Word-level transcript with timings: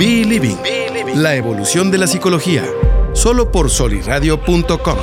Be 0.00 0.24
Living, 0.24 0.56
la 1.14 1.36
evolución 1.36 1.90
de 1.90 1.98
la 1.98 2.06
psicología, 2.06 2.64
solo 3.12 3.52
por 3.52 3.68
soliradio.com. 3.68 4.96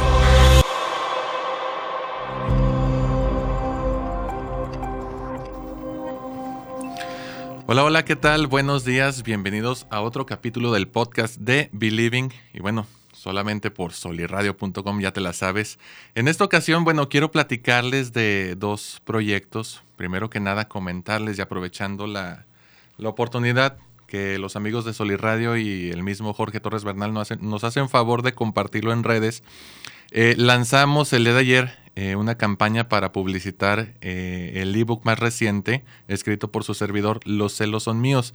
Hola, 7.68 7.84
hola, 7.84 8.05
¿qué 8.05 8.16
tal? 8.16 8.48
Buenos 8.48 8.86
días, 8.86 9.21
bienvenidos 9.21 9.86
a 9.91 10.02
otro 10.02 10.25
capítulo 10.25 10.71
del 10.71 10.88
podcast 10.88 11.38
de 11.38 11.70
Believing. 11.73 12.34
Y 12.55 12.61
bueno, 12.61 12.88
solamente 13.14 13.70
por 13.70 13.93
soliradio.com, 13.93 15.00
ya 15.00 15.14
te 15.14 15.21
la 15.21 15.34
sabes. 15.34 15.77
En 16.16 16.27
esta 16.27 16.43
ocasión, 16.43 16.84
bueno, 16.84 17.07
quiero 17.07 17.29
platicarles 17.29 18.14
de 18.14 18.55
dos 18.55 19.00
proyectos. 19.05 19.84
Primero 19.95 20.32
que 20.32 20.39
nada, 20.39 20.68
comentarles 20.68 21.38
y 21.38 21.41
aprovechando 21.41 22.07
la, 22.07 22.48
la 22.98 23.09
oportunidad 23.09 23.77
que 24.07 24.39
los 24.39 24.55
amigos 24.55 24.85
de 24.85 24.93
Soliradio 24.93 25.57
y 25.57 25.91
el 25.91 26.02
mismo 26.02 26.34
Jorge 26.34 26.59
Torres 26.59 26.84
Bernal 26.84 27.13
nos 27.13 27.31
hacen, 27.31 27.47
nos 27.47 27.63
hacen 27.63 27.89
favor 27.89 28.23
de 28.23 28.33
compartirlo 28.33 28.93
en 28.93 29.03
redes. 29.03 29.43
Eh, 30.11 30.35
lanzamos 30.38 31.11
el 31.13 31.25
día 31.25 31.33
de 31.33 31.39
ayer 31.39 31.77
eh, 31.95 32.16
una 32.16 32.35
campaña 32.35 32.89
para 32.89 33.11
publicitar 33.11 33.95
eh, 34.02 34.53
el 34.55 34.75
ebook 34.75 35.03
más 35.03 35.17
reciente, 35.17 35.83
escrito 36.07 36.52
por 36.52 36.63
su 36.63 36.73
servidor, 36.73 37.20
Los 37.25 37.53
celos 37.53 37.83
son 37.83 37.99
míos. 37.99 38.33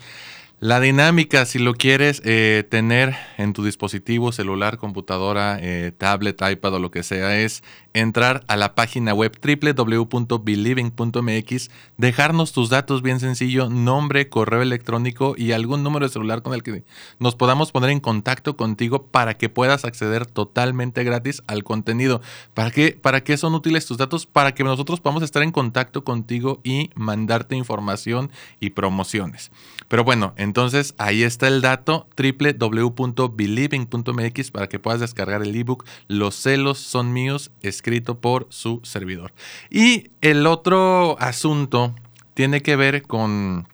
La 0.62 0.78
dinámica, 0.78 1.44
si 1.44 1.58
lo 1.58 1.74
quieres 1.74 2.22
eh, 2.24 2.62
tener 2.70 3.16
en 3.36 3.52
tu 3.52 3.64
dispositivo, 3.64 4.30
celular, 4.30 4.78
computadora, 4.78 5.58
eh, 5.60 5.90
tablet, 5.90 6.40
iPad 6.40 6.74
o 6.74 6.78
lo 6.78 6.92
que 6.92 7.02
sea, 7.02 7.36
es 7.40 7.64
entrar 7.94 8.44
a 8.46 8.56
la 8.56 8.76
página 8.76 9.12
web 9.12 9.36
www.believing.mx, 9.42 11.70
dejarnos 11.96 12.52
tus 12.52 12.70
datos 12.70 13.02
bien 13.02 13.18
sencillo, 13.18 13.70
nombre, 13.70 14.28
correo 14.28 14.62
electrónico 14.62 15.34
y 15.36 15.50
algún 15.50 15.82
número 15.82 16.06
de 16.06 16.12
celular 16.12 16.42
con 16.42 16.54
el 16.54 16.62
que 16.62 16.84
nos 17.18 17.34
podamos 17.34 17.72
poner 17.72 17.90
en 17.90 17.98
contacto 17.98 18.56
contigo 18.56 19.08
para 19.08 19.36
que 19.36 19.48
puedas 19.48 19.84
acceder 19.84 20.26
totalmente 20.26 21.02
gratis 21.02 21.42
al 21.48 21.64
contenido. 21.64 22.20
¿Para 22.54 22.70
qué, 22.70 22.96
¿Para 23.02 23.24
qué 23.24 23.36
son 23.36 23.56
útiles 23.56 23.84
tus 23.84 23.98
datos? 23.98 24.26
Para 24.26 24.54
que 24.54 24.62
nosotros 24.62 25.00
podamos 25.00 25.24
estar 25.24 25.42
en 25.42 25.50
contacto 25.50 26.04
contigo 26.04 26.60
y 26.62 26.90
mandarte 26.94 27.56
información 27.56 28.30
y 28.60 28.70
promociones. 28.70 29.50
Pero 29.88 30.04
bueno, 30.04 30.34
entonces 30.52 30.94
ahí 30.98 31.22
está 31.22 31.48
el 31.48 31.62
dato 31.62 32.06
www.believing.mx 32.14 34.50
para 34.50 34.68
que 34.68 34.78
puedas 34.78 35.00
descargar 35.00 35.40
el 35.40 35.56
ebook 35.56 35.86
Los 36.08 36.34
celos 36.34 36.76
son 36.76 37.14
míos, 37.14 37.50
escrito 37.62 38.20
por 38.20 38.48
su 38.50 38.80
servidor. 38.82 39.32
Y 39.70 40.10
el 40.20 40.46
otro 40.46 41.16
asunto 41.18 41.94
tiene 42.34 42.60
que 42.60 42.76
ver 42.76 43.00
con 43.00 43.66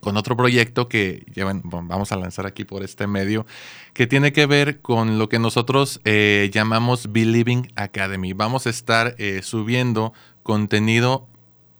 con 0.00 0.16
otro 0.16 0.36
proyecto 0.36 0.88
que 0.88 1.26
vamos 1.64 2.12
a 2.12 2.16
lanzar 2.16 2.46
aquí 2.46 2.64
por 2.64 2.84
este 2.84 3.08
medio, 3.08 3.44
que 3.92 4.06
tiene 4.06 4.32
que 4.32 4.46
ver 4.46 4.80
con 4.80 5.18
lo 5.18 5.28
que 5.28 5.40
nosotros 5.40 6.00
eh, 6.04 6.50
llamamos 6.52 7.10
Believing 7.12 7.72
Academy. 7.74 8.32
Vamos 8.32 8.68
a 8.68 8.70
estar 8.70 9.16
eh, 9.18 9.40
subiendo 9.42 10.12
contenido 10.44 11.26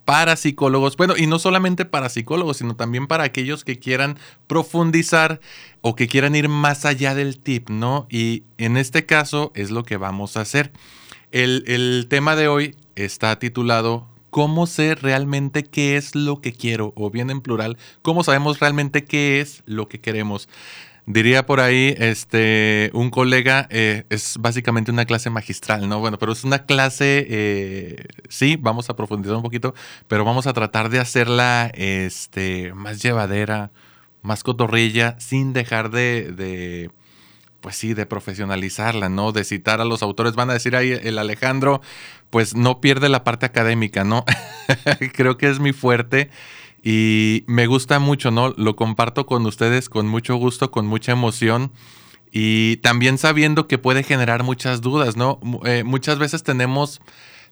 para 0.04 0.36
psicólogos, 0.36 0.96
bueno, 0.96 1.14
y 1.16 1.26
no 1.26 1.38
solamente 1.38 1.84
para 1.84 2.08
psicólogos, 2.08 2.56
sino 2.58 2.76
también 2.76 3.06
para 3.06 3.24
aquellos 3.24 3.64
que 3.64 3.78
quieran 3.78 4.18
profundizar 4.46 5.40
o 5.80 5.94
que 5.94 6.08
quieran 6.08 6.34
ir 6.34 6.48
más 6.48 6.84
allá 6.84 7.14
del 7.14 7.38
tip, 7.38 7.70
¿no? 7.70 8.06
Y 8.10 8.44
en 8.58 8.76
este 8.76 9.06
caso 9.06 9.52
es 9.54 9.70
lo 9.70 9.84
que 9.84 9.96
vamos 9.96 10.36
a 10.36 10.40
hacer. 10.40 10.72
El, 11.30 11.64
el 11.66 12.06
tema 12.08 12.36
de 12.36 12.48
hoy 12.48 12.76
está 12.94 13.38
titulado 13.38 14.08
¿Cómo 14.32 14.66
sé 14.66 14.94
realmente 14.94 15.62
qué 15.62 15.98
es 15.98 16.14
lo 16.14 16.40
que 16.40 16.54
quiero? 16.54 16.94
O 16.96 17.10
bien 17.10 17.28
en 17.28 17.42
plural, 17.42 17.76
¿cómo 18.00 18.24
sabemos 18.24 18.60
realmente 18.60 19.04
qué 19.04 19.40
es 19.42 19.62
lo 19.66 19.88
que 19.88 20.00
queremos? 20.00 20.48
Diría 21.04 21.46
por 21.46 21.58
ahí, 21.58 21.96
este, 21.98 22.90
un 22.94 23.10
colega, 23.10 23.66
eh, 23.70 24.04
es 24.08 24.36
básicamente 24.38 24.92
una 24.92 25.04
clase 25.04 25.30
magistral, 25.30 25.88
¿no? 25.88 25.98
Bueno, 25.98 26.16
pero 26.16 26.30
es 26.30 26.44
una 26.44 26.64
clase, 26.64 27.26
eh, 27.28 28.04
sí, 28.28 28.56
vamos 28.56 28.88
a 28.88 28.94
profundizar 28.94 29.36
un 29.36 29.42
poquito, 29.42 29.74
pero 30.06 30.24
vamos 30.24 30.46
a 30.46 30.52
tratar 30.52 30.90
de 30.90 31.00
hacerla 31.00 31.72
este, 31.74 32.72
más 32.74 33.02
llevadera, 33.02 33.72
más 34.22 34.44
cotorrilla, 34.44 35.16
sin 35.18 35.52
dejar 35.52 35.90
de, 35.90 36.30
de, 36.30 36.92
pues 37.60 37.74
sí, 37.74 37.94
de 37.94 38.06
profesionalizarla, 38.06 39.08
¿no? 39.08 39.32
De 39.32 39.42
citar 39.42 39.80
a 39.80 39.84
los 39.84 40.04
autores. 40.04 40.34
Van 40.34 40.50
a 40.50 40.54
decir 40.54 40.76
ahí, 40.76 40.92
el 40.92 41.18
Alejandro, 41.18 41.80
pues 42.30 42.54
no 42.54 42.80
pierde 42.80 43.08
la 43.08 43.24
parte 43.24 43.44
académica, 43.44 44.04
¿no? 44.04 44.24
Creo 45.14 45.36
que 45.36 45.48
es 45.48 45.58
mi 45.58 45.72
fuerte. 45.72 46.30
Y 46.82 47.44
me 47.46 47.66
gusta 47.66 47.98
mucho, 47.98 48.30
¿no? 48.30 48.54
Lo 48.56 48.74
comparto 48.74 49.26
con 49.26 49.46
ustedes 49.46 49.88
con 49.88 50.08
mucho 50.08 50.36
gusto, 50.36 50.70
con 50.70 50.86
mucha 50.86 51.12
emoción 51.12 51.72
y 52.32 52.78
también 52.78 53.18
sabiendo 53.18 53.68
que 53.68 53.78
puede 53.78 54.02
generar 54.02 54.42
muchas 54.42 54.80
dudas, 54.80 55.16
¿no? 55.16 55.38
Eh, 55.64 55.84
muchas 55.84 56.18
veces 56.18 56.42
tenemos 56.42 57.00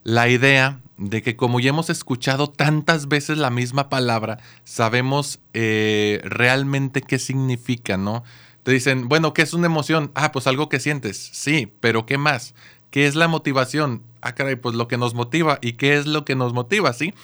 la 0.03 0.29
idea 0.31 0.81
de 0.97 1.23
que 1.23 1.37
como 1.37 1.61
ya 1.61 1.69
hemos 1.69 1.91
escuchado 1.91 2.49
tantas 2.49 3.07
veces 3.07 3.37
la 3.37 3.51
misma 3.51 3.89
palabra, 3.89 4.39
sabemos 4.65 5.39
eh, 5.53 6.21
realmente 6.25 7.03
qué 7.03 7.19
significa, 7.19 7.99
¿no? 7.99 8.25
Te 8.63 8.73
dicen, 8.73 9.09
bueno, 9.09 9.35
¿qué 9.35 9.43
es 9.43 9.53
una 9.53 9.67
emoción? 9.67 10.11
Ah, 10.15 10.33
pues 10.33 10.47
algo 10.47 10.69
que 10.69 10.81
sientes. 10.81 11.31
Sí, 11.33 11.73
pero 11.81 12.07
¿qué 12.07 12.19
más? 12.19 12.55
¿Qué 12.91 13.07
es 13.07 13.15
la 13.15 13.29
motivación? 13.29 14.03
Ah, 14.21 14.35
caray, 14.35 14.57
pues 14.57 14.75
lo 14.75 14.89
que 14.89 14.99
nos 14.99 15.15
motiva. 15.15 15.59
¿Y 15.63 15.75
qué 15.75 15.97
es 15.97 16.07
lo 16.07 16.25
que 16.25 16.37
nos 16.37 16.53
motiva? 16.53 16.93
¿Sí? 16.93 17.15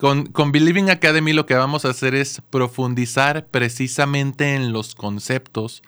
Con, 0.00 0.24
con, 0.26 0.50
Believing 0.50 0.88
Academy 0.88 1.34
lo 1.34 1.44
que 1.44 1.54
vamos 1.54 1.84
a 1.84 1.90
hacer 1.90 2.14
es 2.14 2.40
profundizar 2.48 3.46
precisamente 3.46 4.54
en 4.54 4.72
los 4.72 4.94
conceptos, 4.94 5.82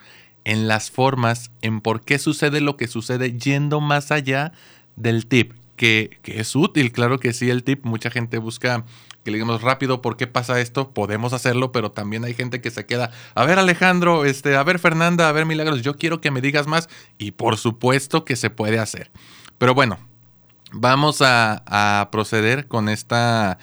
en 0.45 0.69
las 0.69 0.91
formas, 0.91 1.51
en 1.63 1.81
por 1.81 2.03
qué 2.03 2.19
sucede 2.19 2.61
lo 2.61 2.77
que 2.77 2.89
sucede, 2.89 3.39
yendo 3.39 3.81
más 3.81 4.13
allá 4.13 4.53
del 4.97 5.27
tip, 5.27 5.55
que, 5.77 6.19
que 6.21 6.41
es 6.41 6.55
útil, 6.55 6.93
claro 6.93 7.19
que 7.19 7.33
sí, 7.33 7.49
el 7.49 7.65
tip. 7.65 7.87
Mucha 7.87 8.11
gente 8.11 8.37
busca 8.37 8.85
que 9.25 9.31
le 9.31 9.39
digamos 9.39 9.63
rápido 9.63 10.03
por 10.03 10.19
qué 10.19 10.27
pasa 10.27 10.61
esto, 10.61 10.91
podemos 10.91 11.33
hacerlo, 11.33 11.73
pero 11.73 11.93
también 11.93 12.25
hay 12.25 12.35
gente 12.35 12.61
que 12.61 12.71
se 12.71 12.85
queda, 12.85 13.13
a 13.35 13.45
ver 13.47 13.59
Alejandro, 13.59 14.27
este, 14.27 14.57
a 14.57 14.63
ver 14.63 14.79
Fernanda, 14.79 15.29
a 15.29 15.33
ver 15.33 15.47
Milagros, 15.47 15.81
yo 15.81 15.97
quiero 15.97 16.21
que 16.21 16.31
me 16.31 16.41
digas 16.41 16.67
más 16.67 16.91
y 17.17 17.31
por 17.31 17.57
supuesto 17.57 18.27
que 18.27 18.37
se 18.37 18.51
puede 18.51 18.79
hacer. 18.79 19.11
Pero 19.57 19.75
bueno, 19.75 19.99
vamos 20.73 21.23
a, 21.23 21.63
a 21.67 22.11
proceder 22.11 22.67
con 22.67 22.89
esta 22.89 23.59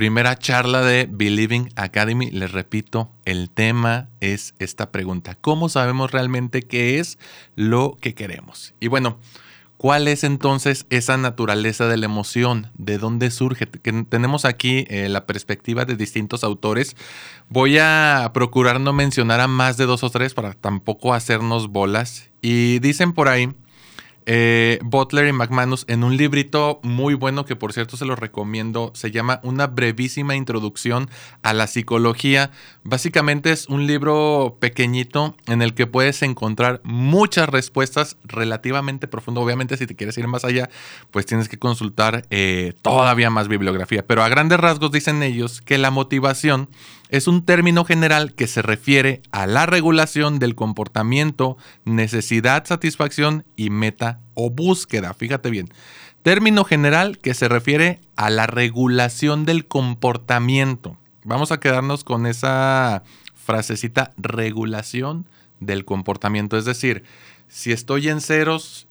primera 0.00 0.34
charla 0.34 0.80
de 0.80 1.06
Believing 1.10 1.74
Academy. 1.76 2.30
Les 2.30 2.52
repito, 2.52 3.10
el 3.26 3.50
tema 3.50 4.08
es 4.20 4.54
esta 4.58 4.90
pregunta. 4.90 5.36
¿Cómo 5.38 5.68
sabemos 5.68 6.10
realmente 6.10 6.62
qué 6.62 6.98
es 7.00 7.18
lo 7.54 7.98
que 8.00 8.14
queremos? 8.14 8.72
Y 8.80 8.88
bueno, 8.88 9.18
¿cuál 9.76 10.08
es 10.08 10.24
entonces 10.24 10.86
esa 10.88 11.18
naturaleza 11.18 11.86
de 11.86 11.98
la 11.98 12.06
emoción? 12.06 12.70
¿De 12.78 12.96
dónde 12.96 13.30
surge? 13.30 13.66
Que 13.66 13.92
tenemos 14.08 14.46
aquí 14.46 14.86
eh, 14.88 15.10
la 15.10 15.26
perspectiva 15.26 15.84
de 15.84 15.96
distintos 15.96 16.44
autores. 16.44 16.96
Voy 17.50 17.76
a 17.76 18.30
procurar 18.32 18.80
no 18.80 18.94
mencionar 18.94 19.40
a 19.40 19.48
más 19.48 19.76
de 19.76 19.84
dos 19.84 20.02
o 20.02 20.08
tres 20.08 20.32
para 20.32 20.54
tampoco 20.54 21.12
hacernos 21.12 21.68
bolas. 21.68 22.30
Y 22.40 22.78
dicen 22.78 23.12
por 23.12 23.28
ahí 23.28 23.50
eh, 24.26 24.78
Butler 24.82 25.28
y 25.28 25.32
McManus 25.32 25.84
en 25.88 26.04
un 26.04 26.16
librito 26.16 26.80
muy 26.82 27.14
bueno 27.14 27.44
que 27.44 27.56
por 27.56 27.72
cierto 27.72 27.96
se 27.96 28.04
lo 28.04 28.16
recomiendo. 28.16 28.92
Se 28.94 29.10
llama 29.10 29.40
Una 29.42 29.66
brevísima 29.66 30.36
introducción 30.36 31.08
a 31.42 31.52
la 31.52 31.66
psicología. 31.66 32.50
Básicamente 32.84 33.52
es 33.52 33.68
un 33.68 33.86
libro 33.86 34.56
pequeñito 34.60 35.36
en 35.46 35.62
el 35.62 35.74
que 35.74 35.86
puedes 35.86 36.22
encontrar 36.22 36.80
muchas 36.84 37.48
respuestas 37.48 38.16
relativamente 38.24 39.08
profundo. 39.08 39.40
Obviamente 39.40 39.76
si 39.76 39.86
te 39.86 39.96
quieres 39.96 40.16
ir 40.18 40.28
más 40.28 40.44
allá, 40.44 40.70
pues 41.10 41.26
tienes 41.26 41.48
que 41.48 41.58
consultar 41.58 42.26
eh, 42.30 42.74
todavía 42.82 43.30
más 43.30 43.48
bibliografía. 43.48 44.06
Pero 44.06 44.22
a 44.22 44.28
grandes 44.28 44.60
rasgos 44.60 44.92
dicen 44.92 45.22
ellos 45.22 45.60
que 45.60 45.78
la 45.78 45.90
motivación 45.90 46.68
es 47.10 47.26
un 47.26 47.44
término 47.44 47.84
general 47.84 48.34
que 48.34 48.46
se 48.46 48.62
refiere 48.62 49.20
a 49.32 49.46
la 49.46 49.66
regulación 49.66 50.38
del 50.38 50.54
comportamiento, 50.54 51.56
necesidad, 51.84 52.64
satisfacción 52.64 53.44
y 53.56 53.70
meta 53.70 54.20
o 54.34 54.48
búsqueda. 54.48 55.12
Fíjate 55.12 55.50
bien. 55.50 55.68
Término 56.22 56.64
general 56.64 57.18
que 57.18 57.34
se 57.34 57.48
refiere 57.48 58.00
a 58.14 58.30
la 58.30 58.46
regulación 58.46 59.44
del 59.44 59.66
comportamiento. 59.66 60.96
Vamos 61.24 61.50
a 61.50 61.58
quedarnos 61.58 62.04
con 62.04 62.26
esa 62.26 63.02
frasecita 63.34 64.12
regulación 64.16 65.26
del 65.58 65.84
comportamiento. 65.84 66.56
Es 66.56 66.64
decir, 66.64 67.02
si 67.48 67.72
estoy 67.72 68.08
en 68.08 68.20
ceros 68.20 68.86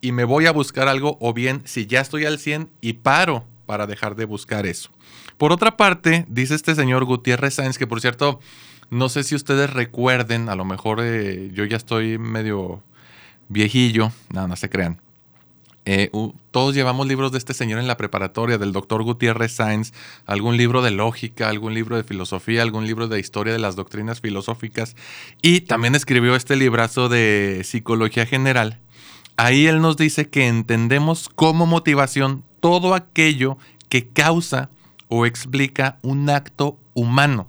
y 0.00 0.12
me 0.12 0.24
voy 0.24 0.46
a 0.46 0.52
buscar 0.52 0.86
algo, 0.86 1.18
o 1.20 1.32
bien 1.32 1.62
si 1.64 1.86
ya 1.86 2.00
estoy 2.00 2.24
al 2.24 2.38
100 2.38 2.70
y 2.80 2.94
paro 2.94 3.46
para 3.66 3.86
dejar 3.86 4.14
de 4.14 4.26
buscar 4.26 4.66
eso. 4.66 4.90
Por 5.38 5.52
otra 5.52 5.76
parte, 5.76 6.24
dice 6.28 6.54
este 6.54 6.74
señor 6.74 7.04
Gutiérrez 7.04 7.54
Sáenz, 7.54 7.78
que 7.78 7.86
por 7.86 8.00
cierto, 8.00 8.40
no 8.90 9.08
sé 9.08 9.24
si 9.24 9.34
ustedes 9.34 9.72
recuerden, 9.72 10.48
a 10.48 10.54
lo 10.54 10.64
mejor 10.64 11.00
eh, 11.02 11.50
yo 11.52 11.64
ya 11.64 11.76
estoy 11.76 12.18
medio 12.18 12.82
viejillo, 13.48 14.12
no, 14.30 14.46
no 14.46 14.56
se 14.56 14.70
crean. 14.70 15.00
Eh, 15.86 16.10
todos 16.50 16.74
llevamos 16.74 17.06
libros 17.06 17.30
de 17.32 17.38
este 17.38 17.52
señor 17.52 17.78
en 17.78 17.86
la 17.86 17.98
preparatoria, 17.98 18.56
del 18.56 18.72
doctor 18.72 19.02
Gutiérrez 19.02 19.52
Sáenz, 19.52 19.92
algún 20.24 20.56
libro 20.56 20.80
de 20.80 20.90
lógica, 20.90 21.48
algún 21.48 21.74
libro 21.74 21.96
de 21.96 22.04
filosofía, 22.04 22.62
algún 22.62 22.86
libro 22.86 23.06
de 23.06 23.20
historia 23.20 23.52
de 23.52 23.58
las 23.58 23.76
doctrinas 23.76 24.20
filosóficas. 24.20 24.96
Y 25.42 25.62
también 25.62 25.94
escribió 25.94 26.36
este 26.36 26.56
librazo 26.56 27.08
de 27.10 27.62
psicología 27.64 28.24
general. 28.24 28.78
Ahí 29.36 29.66
él 29.66 29.82
nos 29.82 29.96
dice 29.96 30.30
que 30.30 30.46
entendemos 30.46 31.28
como 31.28 31.66
motivación 31.66 32.44
todo 32.60 32.94
aquello 32.94 33.58
que 33.90 34.08
causa 34.08 34.70
o 35.08 35.26
explica 35.26 35.98
un 36.02 36.28
acto 36.30 36.78
humano. 36.94 37.48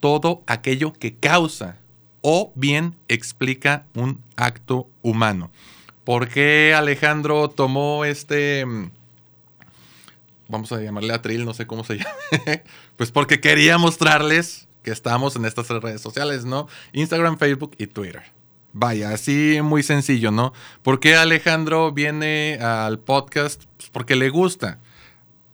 Todo 0.00 0.42
aquello 0.46 0.92
que 0.92 1.16
causa 1.16 1.78
o 2.20 2.52
bien 2.54 2.96
explica 3.08 3.86
un 3.94 4.22
acto 4.36 4.88
humano. 5.02 5.50
¿Por 6.04 6.28
qué 6.28 6.74
Alejandro 6.74 7.48
tomó 7.50 8.04
este... 8.04 8.64
Mm, 8.64 8.90
vamos 10.48 10.72
a 10.72 10.80
llamarle 10.80 11.12
atril, 11.12 11.44
no 11.44 11.54
sé 11.54 11.66
cómo 11.66 11.84
se 11.84 11.96
llama. 11.98 12.10
pues 12.96 13.10
porque 13.10 13.40
quería 13.40 13.78
mostrarles 13.78 14.68
que 14.82 14.90
estamos 14.90 15.36
en 15.36 15.44
estas 15.44 15.68
redes 15.68 16.00
sociales, 16.00 16.44
¿no? 16.44 16.68
Instagram, 16.92 17.38
Facebook 17.38 17.74
y 17.78 17.88
Twitter. 17.88 18.22
Vaya, 18.72 19.10
así 19.10 19.60
muy 19.62 19.82
sencillo, 19.82 20.30
¿no? 20.30 20.52
¿Por 20.82 21.00
qué 21.00 21.16
Alejandro 21.16 21.92
viene 21.92 22.58
al 22.60 22.98
podcast? 22.98 23.64
Pues 23.76 23.90
porque 23.90 24.14
le 24.14 24.28
gusta, 24.28 24.78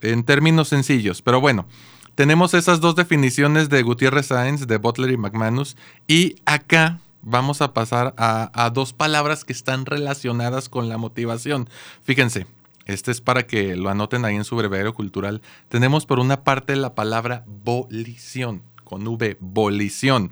en 0.04 0.24
términos 0.24 0.68
sencillos. 0.68 1.22
Pero 1.22 1.40
bueno, 1.40 1.66
tenemos 2.14 2.54
esas 2.54 2.80
dos 2.80 2.94
definiciones 2.94 3.68
de 3.68 3.82
Gutiérrez 3.82 4.26
Sáenz, 4.26 4.66
de 4.66 4.76
Butler 4.76 5.10
y 5.10 5.16
McManus, 5.16 5.76
y 6.06 6.36
acá 6.44 7.00
vamos 7.22 7.60
a 7.62 7.72
pasar 7.72 8.14
a, 8.16 8.70
dos 8.72 8.92
palabras 8.92 9.44
que 9.44 9.52
están 9.52 9.86
relacionadas 9.86 10.68
con 10.68 10.88
la 10.88 10.98
motivación. 10.98 11.68
Fíjense, 12.04 12.46
este 12.86 13.10
es 13.10 13.20
para 13.20 13.46
que 13.46 13.76
lo 13.76 13.88
anoten 13.90 14.24
ahí 14.24 14.36
en 14.36 14.44
su 14.44 14.54
breviario 14.56 14.94
cultural. 14.94 15.42
Tenemos 15.68 16.06
por 16.06 16.20
una 16.20 16.44
parte 16.44 16.76
la 16.76 16.94
palabra 16.94 17.44
volición, 17.46 18.62
con 18.84 19.06
V, 19.06 19.36
volición, 19.40 20.30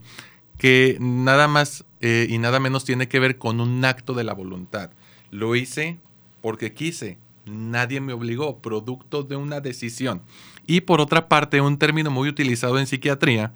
que 0.58 0.98
nada 1.00 1.48
más 1.48 1.84
eh, 2.00 2.26
y 2.28 2.38
nada 2.38 2.60
menos 2.60 2.84
tiene 2.84 3.08
que 3.08 3.18
ver 3.18 3.38
con 3.38 3.60
un 3.60 3.84
acto 3.84 4.14
de 4.14 4.24
la 4.24 4.34
voluntad. 4.34 4.90
Lo 5.30 5.56
hice 5.56 5.98
porque 6.42 6.74
quise, 6.74 7.18
nadie 7.46 8.00
me 8.00 8.12
obligó, 8.12 8.60
producto 8.60 9.22
de 9.22 9.36
una 9.36 9.60
decisión. 9.60 10.22
Y 10.66 10.82
por 10.82 11.00
otra 11.00 11.28
parte, 11.28 11.60
un 11.60 11.78
término 11.78 12.10
muy 12.10 12.28
utilizado 12.28 12.78
en 12.78 12.86
psiquiatría, 12.86 13.52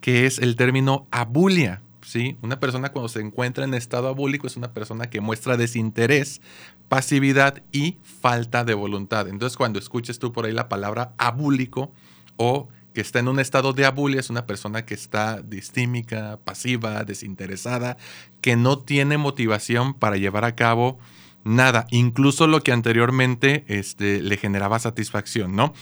que 0.00 0.26
es 0.26 0.38
el 0.38 0.56
término 0.56 1.06
abulia, 1.10 1.82
una 2.42 2.58
persona 2.58 2.90
cuando 2.90 3.08
se 3.08 3.20
encuentra 3.20 3.64
en 3.64 3.74
estado 3.74 4.08
abúlico 4.08 4.46
es 4.46 4.56
una 4.56 4.72
persona 4.72 5.08
que 5.10 5.20
muestra 5.20 5.56
desinterés, 5.56 6.40
pasividad 6.88 7.62
y 7.72 7.98
falta 8.02 8.64
de 8.64 8.74
voluntad. 8.74 9.28
Entonces, 9.28 9.56
cuando 9.56 9.78
escuches 9.78 10.18
tú 10.18 10.32
por 10.32 10.46
ahí 10.46 10.52
la 10.52 10.68
palabra 10.68 11.14
abúlico 11.18 11.92
o 12.36 12.68
que 12.94 13.00
está 13.00 13.20
en 13.20 13.28
un 13.28 13.38
estado 13.38 13.72
de 13.72 13.86
abulia, 13.86 14.18
es 14.18 14.30
una 14.30 14.46
persona 14.46 14.84
que 14.84 14.94
está 14.94 15.42
distímica, 15.42 16.40
pasiva, 16.42 17.04
desinteresada, 17.04 17.96
que 18.40 18.56
no 18.56 18.78
tiene 18.78 19.16
motivación 19.16 19.94
para 19.94 20.16
llevar 20.16 20.44
a 20.44 20.56
cabo 20.56 20.98
nada, 21.44 21.86
incluso 21.90 22.46
lo 22.46 22.62
que 22.62 22.72
anteriormente 22.72 23.64
este, 23.68 24.22
le 24.22 24.36
generaba 24.36 24.78
satisfacción, 24.78 25.56
¿no? 25.56 25.72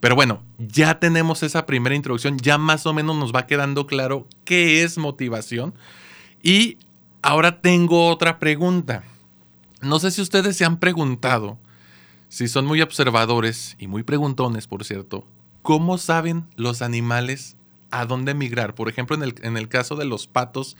Pero 0.00 0.16
bueno, 0.16 0.42
ya 0.58 0.98
tenemos 0.98 1.44
esa 1.44 1.64
primera 1.64 1.94
introducción, 1.94 2.36
ya 2.38 2.58
más 2.58 2.86
o 2.86 2.92
menos 2.92 3.16
nos 3.16 3.32
va 3.32 3.46
quedando 3.46 3.86
claro 3.86 4.26
qué 4.44 4.82
es 4.82 4.98
motivación. 4.98 5.74
Y 6.42 6.78
ahora 7.22 7.60
tengo 7.60 8.08
otra 8.08 8.40
pregunta. 8.40 9.04
No 9.80 10.00
sé 10.00 10.10
si 10.10 10.20
ustedes 10.20 10.56
se 10.56 10.64
han 10.64 10.80
preguntado, 10.80 11.56
si 12.28 12.48
son 12.48 12.66
muy 12.66 12.82
observadores 12.82 13.76
y 13.78 13.86
muy 13.86 14.02
preguntones, 14.02 14.66
por 14.66 14.84
cierto, 14.84 15.24
¿cómo 15.62 15.98
saben 15.98 16.46
los 16.56 16.82
animales 16.82 17.56
a 17.92 18.04
dónde 18.04 18.34
migrar? 18.34 18.74
Por 18.74 18.88
ejemplo, 18.88 19.14
en 19.14 19.22
el, 19.22 19.34
en 19.42 19.56
el 19.56 19.68
caso 19.68 19.94
de 19.94 20.04
los 20.04 20.26
patos, 20.26 20.76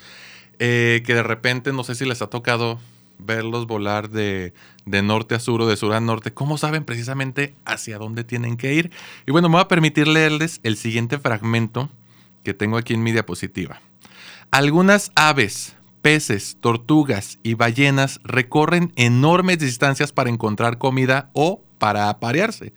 eh, 0.58 1.02
que 1.06 1.14
de 1.14 1.22
repente, 1.22 1.72
no 1.72 1.84
sé 1.84 1.94
si 1.94 2.06
les 2.06 2.22
ha 2.22 2.26
tocado 2.26 2.80
verlos 3.24 3.66
volar 3.66 4.10
de, 4.10 4.52
norte 4.86 5.34
a 5.34 5.40
sur 5.40 5.62
o 5.62 5.66
de 5.66 5.76
sur 5.76 5.92
a 5.94 6.00
norte, 6.00 6.32
¿cómo 6.32 6.58
saben 6.58 6.84
precisamente 6.84 7.54
hacia 7.64 7.98
dónde 7.98 8.24
tienen 8.24 8.56
que 8.56 8.74
ir? 8.74 8.90
Y 9.26 9.32
bueno, 9.32 9.48
me 9.48 9.54
voy 9.54 9.62
a 9.62 9.68
permitir 9.68 10.08
leerles 10.08 10.60
el 10.62 10.76
siguiente 10.76 11.18
fragmento 11.18 11.90
que 12.44 12.54
tengo 12.54 12.76
aquí 12.76 12.94
en 12.94 13.02
mi 13.02 13.12
diapositiva. 13.12 13.80
Algunas 14.50 15.12
aves, 15.14 15.74
peces, 16.02 16.56
tortugas 16.60 17.38
y 17.42 17.54
ballenas 17.54 18.20
recorren 18.24 18.92
enormes 18.96 19.58
distancias 19.58 20.12
para 20.12 20.30
encontrar 20.30 20.78
comida 20.78 21.30
o 21.32 21.62
para 21.78 22.08
aparearse. 22.08 22.72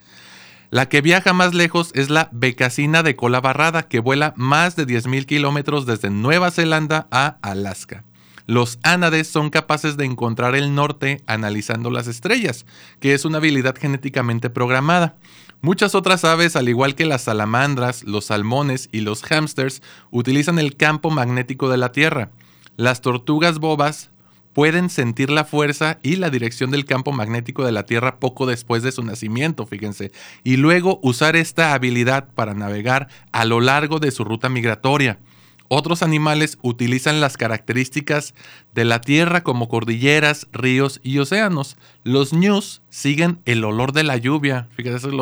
La 0.69 0.89
que 0.89 1.01
viaja 1.01 1.33
más 1.33 1.53
lejos 1.53 1.91
es 1.93 2.09
la 2.09 2.29
becasina 2.31 3.03
de 3.03 3.15
cola 3.15 3.39
barrada, 3.39 3.83
que 3.83 3.99
vuela 3.99 4.33
más 4.35 4.75
de 4.75 4.85
10.000 4.85 5.25
kilómetros 5.25 5.85
desde 5.85 6.09
Nueva 6.09 6.51
Zelanda 6.51 7.07
a 7.11 7.37
Alaska. 7.41 8.03
Los 8.47 8.77
ánades 8.83 9.27
son 9.27 9.49
capaces 9.49 9.97
de 9.97 10.05
encontrar 10.05 10.55
el 10.55 10.75
norte 10.75 11.21
analizando 11.25 11.89
las 11.89 12.07
estrellas, 12.07 12.65
que 12.99 13.13
es 13.13 13.25
una 13.25 13.39
habilidad 13.39 13.75
genéticamente 13.75 14.51
programada. 14.51 15.15
Muchas 15.61 15.95
otras 15.95 16.23
aves, 16.25 16.55
al 16.55 16.69
igual 16.69 16.93
que 16.93 17.05
las 17.05 17.23
salamandras, 17.23 18.03
los 18.03 18.25
salmones 18.25 18.87
y 18.91 19.01
los 19.01 19.23
hámsters, 19.23 19.81
utilizan 20.11 20.59
el 20.59 20.75
campo 20.75 21.09
magnético 21.09 21.69
de 21.69 21.77
la 21.77 21.91
Tierra. 21.91 22.29
Las 22.77 23.01
tortugas 23.01 23.57
bobas 23.57 24.11
pueden 24.53 24.89
sentir 24.89 25.31
la 25.31 25.43
fuerza 25.43 25.97
y 26.03 26.17
la 26.17 26.29
dirección 26.29 26.71
del 26.71 26.85
campo 26.85 27.11
magnético 27.11 27.65
de 27.65 27.71
la 27.71 27.83
Tierra 27.83 28.19
poco 28.19 28.45
después 28.45 28.83
de 28.83 28.91
su 28.91 29.03
nacimiento, 29.03 29.65
fíjense, 29.65 30.11
y 30.43 30.57
luego 30.57 30.99
usar 31.01 31.35
esta 31.35 31.73
habilidad 31.73 32.29
para 32.35 32.53
navegar 32.53 33.09
a 33.31 33.43
lo 33.43 33.59
largo 33.59 33.99
de 33.99 34.11
su 34.11 34.23
ruta 34.23 34.49
migratoria. 34.49 35.19
Otros 35.67 36.03
animales 36.03 36.57
utilizan 36.61 37.21
las 37.21 37.37
características 37.37 38.33
de 38.73 38.85
la 38.85 39.01
tierra 39.01 39.43
como 39.43 39.67
cordilleras, 39.67 40.47
ríos 40.51 40.99
y 41.03 41.17
océanos. 41.17 41.77
Los 42.03 42.33
ñus 42.33 42.81
siguen 42.89 43.39
el 43.45 43.63
olor 43.63 43.91
de 43.91 44.03
la 44.03 44.17
lluvia. 44.17 44.67
Fíjate, 44.75 44.97
eso 44.97 45.09
es 45.09 45.15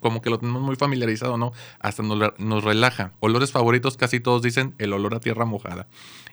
como 0.00 0.20
que 0.20 0.30
lo 0.30 0.38
tenemos 0.38 0.62
muy 0.62 0.76
familiarizado, 0.76 1.38
¿no? 1.38 1.52
Hasta 1.78 2.02
nos, 2.02 2.38
nos, 2.38 2.64
relaja. 2.64 3.12
Olores 3.20 3.52
favoritos, 3.52 3.96
casi 3.96 4.20
todos 4.20 4.42
dicen 4.42 4.74
el 4.78 4.92
olor 4.92 5.14
a 5.14 5.20
tierra 5.20 5.44
mojada. 5.44 5.86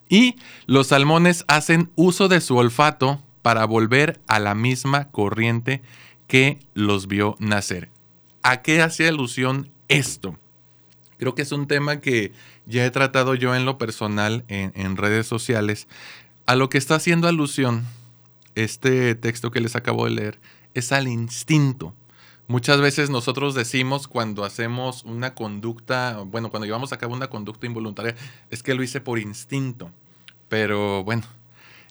Y 0.10 0.36
los 0.66 0.88
salmones 0.88 1.46
hacen 1.48 1.92
uso 1.96 2.28
de 2.28 2.42
su 2.42 2.58
olfato 2.58 3.22
para 3.42 3.66
volver 3.66 4.20
a 4.28 4.40
la 4.40 4.56
misma 4.56 5.10
corriente 5.12 5.82
que 6.28 6.60
los 6.74 7.08
vio 7.08 7.36
nacer. 7.40 7.90
¿A 8.42 8.62
qué 8.62 8.82
hace 8.82 9.08
alusión 9.08 9.72
esto? 9.88 10.38
Creo 11.18 11.36
que 11.36 11.42
es 11.42 11.52
un 11.52 11.68
tema 11.68 12.00
que 12.00 12.32
ya 12.70 12.86
he 12.86 12.92
tratado 12.92 13.36
yo 13.36 13.56
en 13.56 13.66
lo 13.66 13.78
personal 13.78 14.46
en, 14.48 14.96
redes 14.96 15.28
sociales. 15.28 15.88
A 16.46 16.56
lo 16.56 16.70
que 16.70 16.78
está 16.78 16.96
haciendo 16.96 17.28
alusión 17.28 17.86
este 18.56 19.16
texto 19.16 19.52
que 19.52 19.60
les 19.60 19.76
acabo 19.76 20.06
de 20.06 20.12
leer 20.12 20.40
es 20.74 20.92
al 20.92 21.08
instinto. 21.08 21.96
Muchas 22.48 22.80
veces 22.80 23.10
nosotros 23.10 23.56
decimos 23.56 24.08
cuando 24.08 24.44
hacemos 24.44 25.04
una 25.04 25.34
conducta, 25.34 26.24
bueno, 26.26 26.50
cuando 26.50 26.66
llevamos 26.66 26.94
a 26.94 26.98
cabo 26.98 27.14
una 27.14 27.30
conducta 27.30 27.66
involuntaria, 27.66 28.16
es 28.50 28.64
que 28.64 28.74
lo 28.74 28.84
hice 28.84 29.02
por 29.02 29.20
instinto. 29.20 29.92
Pero 30.48 31.04
bueno, 31.04 31.24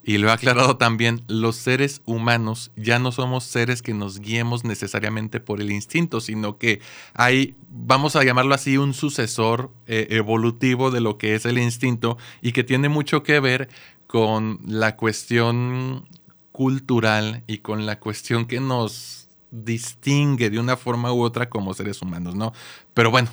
y 0.03 0.19
lo 0.19 0.29
he 0.29 0.33
aclarado 0.33 0.77
también, 0.77 1.23
los 1.29 1.57
seres 1.57 2.03
humanos 2.05 2.71
ya 2.77 2.99
no 2.99 3.13
somos 3.13 3.45
seres 3.45 3.83
que 3.83 3.95
nos 3.95 4.21
guiemos 4.21 4.65
necesariamente 4.65 5.41
por 5.41 5.61
el 5.61 5.71
instinto, 5.71 6.21
sino 6.21 6.57
que 6.57 6.81
hay, 7.15 7.55
vamos 7.69 8.17
a 8.17 8.25
llamarlo 8.25 8.55
así, 8.55 8.79
un 8.79 8.95
sucesor 8.95 9.71
eh, 9.87 10.07
evolutivo 10.11 10.91
de 10.91 11.01
lo 11.01 11.19
que 11.19 11.35
es 11.35 11.45
el 11.45 11.59
instinto 11.59 12.17
y 12.41 12.53
que 12.53 12.65
tiene 12.65 12.89
mucho 12.89 13.23
que 13.23 13.41
ver 13.41 13.69
con 14.07 14.61
la 14.67 14.97
cuestión 14.97 16.09
cultural 16.53 17.45
y 17.47 17.59
con 17.59 17.87
la 17.87 18.01
cuestión 18.01 18.47
que 18.47 18.61
nos 18.61 19.29
distingue 19.51 20.51
de 20.51 20.59
una 20.59 20.77
forma 20.77 21.13
u 21.13 21.23
otra 21.23 21.49
como 21.49 21.75
seres 21.75 22.03
humanos, 22.03 22.35
¿no? 22.35 22.53
Pero 22.95 23.11
bueno, 23.11 23.31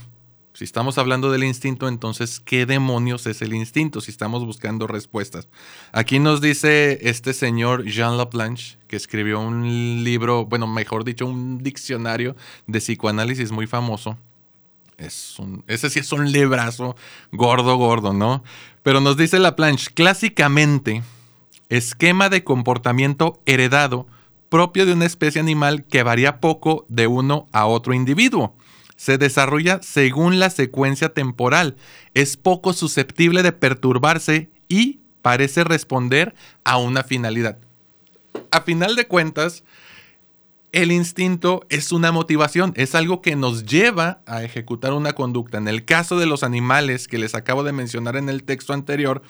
si 0.56 0.64
estamos 0.64 0.98
hablando 0.98 1.32
del 1.32 1.44
instinto, 1.44 1.90
entonces, 1.90 2.40
¿qué 2.40 2.66
demonios 2.66 3.28
es 3.28 3.42
el 3.42 3.54
instinto? 3.54 4.00
Si 4.00 4.10
estamos 4.10 4.46
buscando 4.46 4.88
respuestas. 4.88 5.50
Aquí 5.92 6.18
nos 6.18 6.40
dice 6.40 6.98
este 7.02 7.34
señor 7.34 7.84
Jean 7.84 8.18
Laplanche, 8.18 8.78
que 8.88 8.96
escribió 8.96 9.42
un 9.42 10.06
libro, 10.06 10.46
bueno, 10.46 10.66
mejor 10.66 11.04
dicho, 11.04 11.26
un 11.26 11.58
diccionario 11.58 12.38
de 12.68 12.80
psicoanálisis 12.80 13.52
muy 13.52 13.68
famoso. 13.68 14.18
Es 14.98 15.38
un, 15.40 15.66
ese 15.68 15.90
sí 15.90 16.00
es 16.00 16.14
un 16.14 16.32
librazo 16.32 16.96
gordo, 17.34 17.76
gordo, 17.76 18.14
¿no? 18.14 18.42
Pero 18.82 19.02
nos 19.02 19.18
dice 19.18 19.40
Laplanche, 19.40 19.92
clásicamente, 19.94 21.04
esquema 21.68 22.30
de 22.30 22.46
comportamiento 22.46 23.42
heredado 23.46 24.08
propio 24.48 24.86
de 24.86 24.94
una 24.94 25.06
especie 25.06 25.42
animal 25.42 25.84
que 25.84 26.04
varía 26.04 26.40
poco 26.40 26.86
de 26.88 27.08
uno 27.08 27.50
a 27.52 27.66
otro 27.66 27.94
individuo 27.94 28.56
se 28.96 29.18
desarrolla 29.18 29.80
según 29.82 30.40
la 30.40 30.50
secuencia 30.50 31.10
temporal, 31.10 31.76
es 32.14 32.38
poco 32.38 32.74
susceptible 32.74 33.44
de 33.44 33.52
perturbarse 33.52 34.50
y 34.68 35.00
parece 35.22 35.64
responder 35.64 36.36
a 36.64 36.78
una 36.78 37.04
finalidad. 37.04 37.58
A 38.52 38.62
final 38.62 38.96
de 38.96 39.08
cuentas, 39.08 39.64
el 40.72 40.92
instinto 40.92 41.66
es 41.70 41.92
una 41.92 42.12
motivación, 42.12 42.74
es 42.76 42.96
algo 42.96 43.22
que 43.22 43.36
nos 43.36 43.66
lleva 43.66 44.20
a 44.26 44.44
ejecutar 44.44 44.94
una 44.94 45.14
conducta. 45.14 45.58
En 45.58 45.68
el 45.68 45.86
caso 45.86 46.20
de 46.20 46.26
los 46.26 46.44
animales 46.44 47.08
que 47.08 47.18
les 47.18 47.34
acabo 47.34 47.64
de 47.64 47.72
mencionar 47.72 48.18
en 48.18 48.28
el 48.30 48.44
texto 48.44 48.74
anterior, 48.74 49.22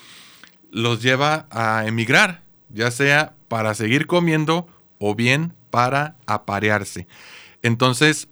los 0.71 1.01
lleva 1.01 1.47
a 1.51 1.85
emigrar, 1.85 2.43
ya 2.69 2.89
sea 2.91 3.35
para 3.47 3.75
seguir 3.75 4.07
comiendo 4.07 4.67
o 4.97 5.13
bien 5.13 5.53
para 5.69 6.15
aparearse. 6.25 7.07
Entonces, 7.61 8.27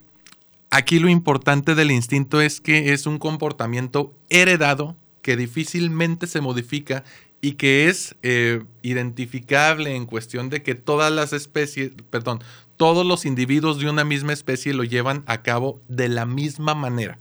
aquí 0.74 0.98
lo 0.98 1.08
importante 1.08 1.76
del 1.76 1.92
instinto 1.92 2.42
es 2.42 2.60
que 2.60 2.94
es 2.94 3.06
un 3.06 3.20
comportamiento 3.20 4.12
heredado 4.30 4.96
que 5.22 5.38
difícilmente 5.38 6.26
se 6.26 6.42
modifica 6.42 7.04
y 7.42 7.54
que 7.54 7.90
es 7.90 8.16
eh, 8.24 8.64
identificable 8.82 9.96
en 9.96 10.08
cuestión 10.08 10.50
de 10.50 10.64
que 10.64 10.74
todas 10.74 11.12
las 11.12 11.32
especies, 11.32 11.92
perdón, 12.10 12.44
todos 12.76 13.06
los 13.06 13.26
individuos 13.26 13.78
de 13.78 13.88
una 13.88 14.04
misma 14.04 14.34
especie 14.34 14.74
lo 14.74 14.84
llevan 14.84 15.24
a 15.28 15.44
cabo 15.44 15.80
de 15.90 16.10
la 16.10 16.26
misma 16.26 16.74
manera. 16.74 17.20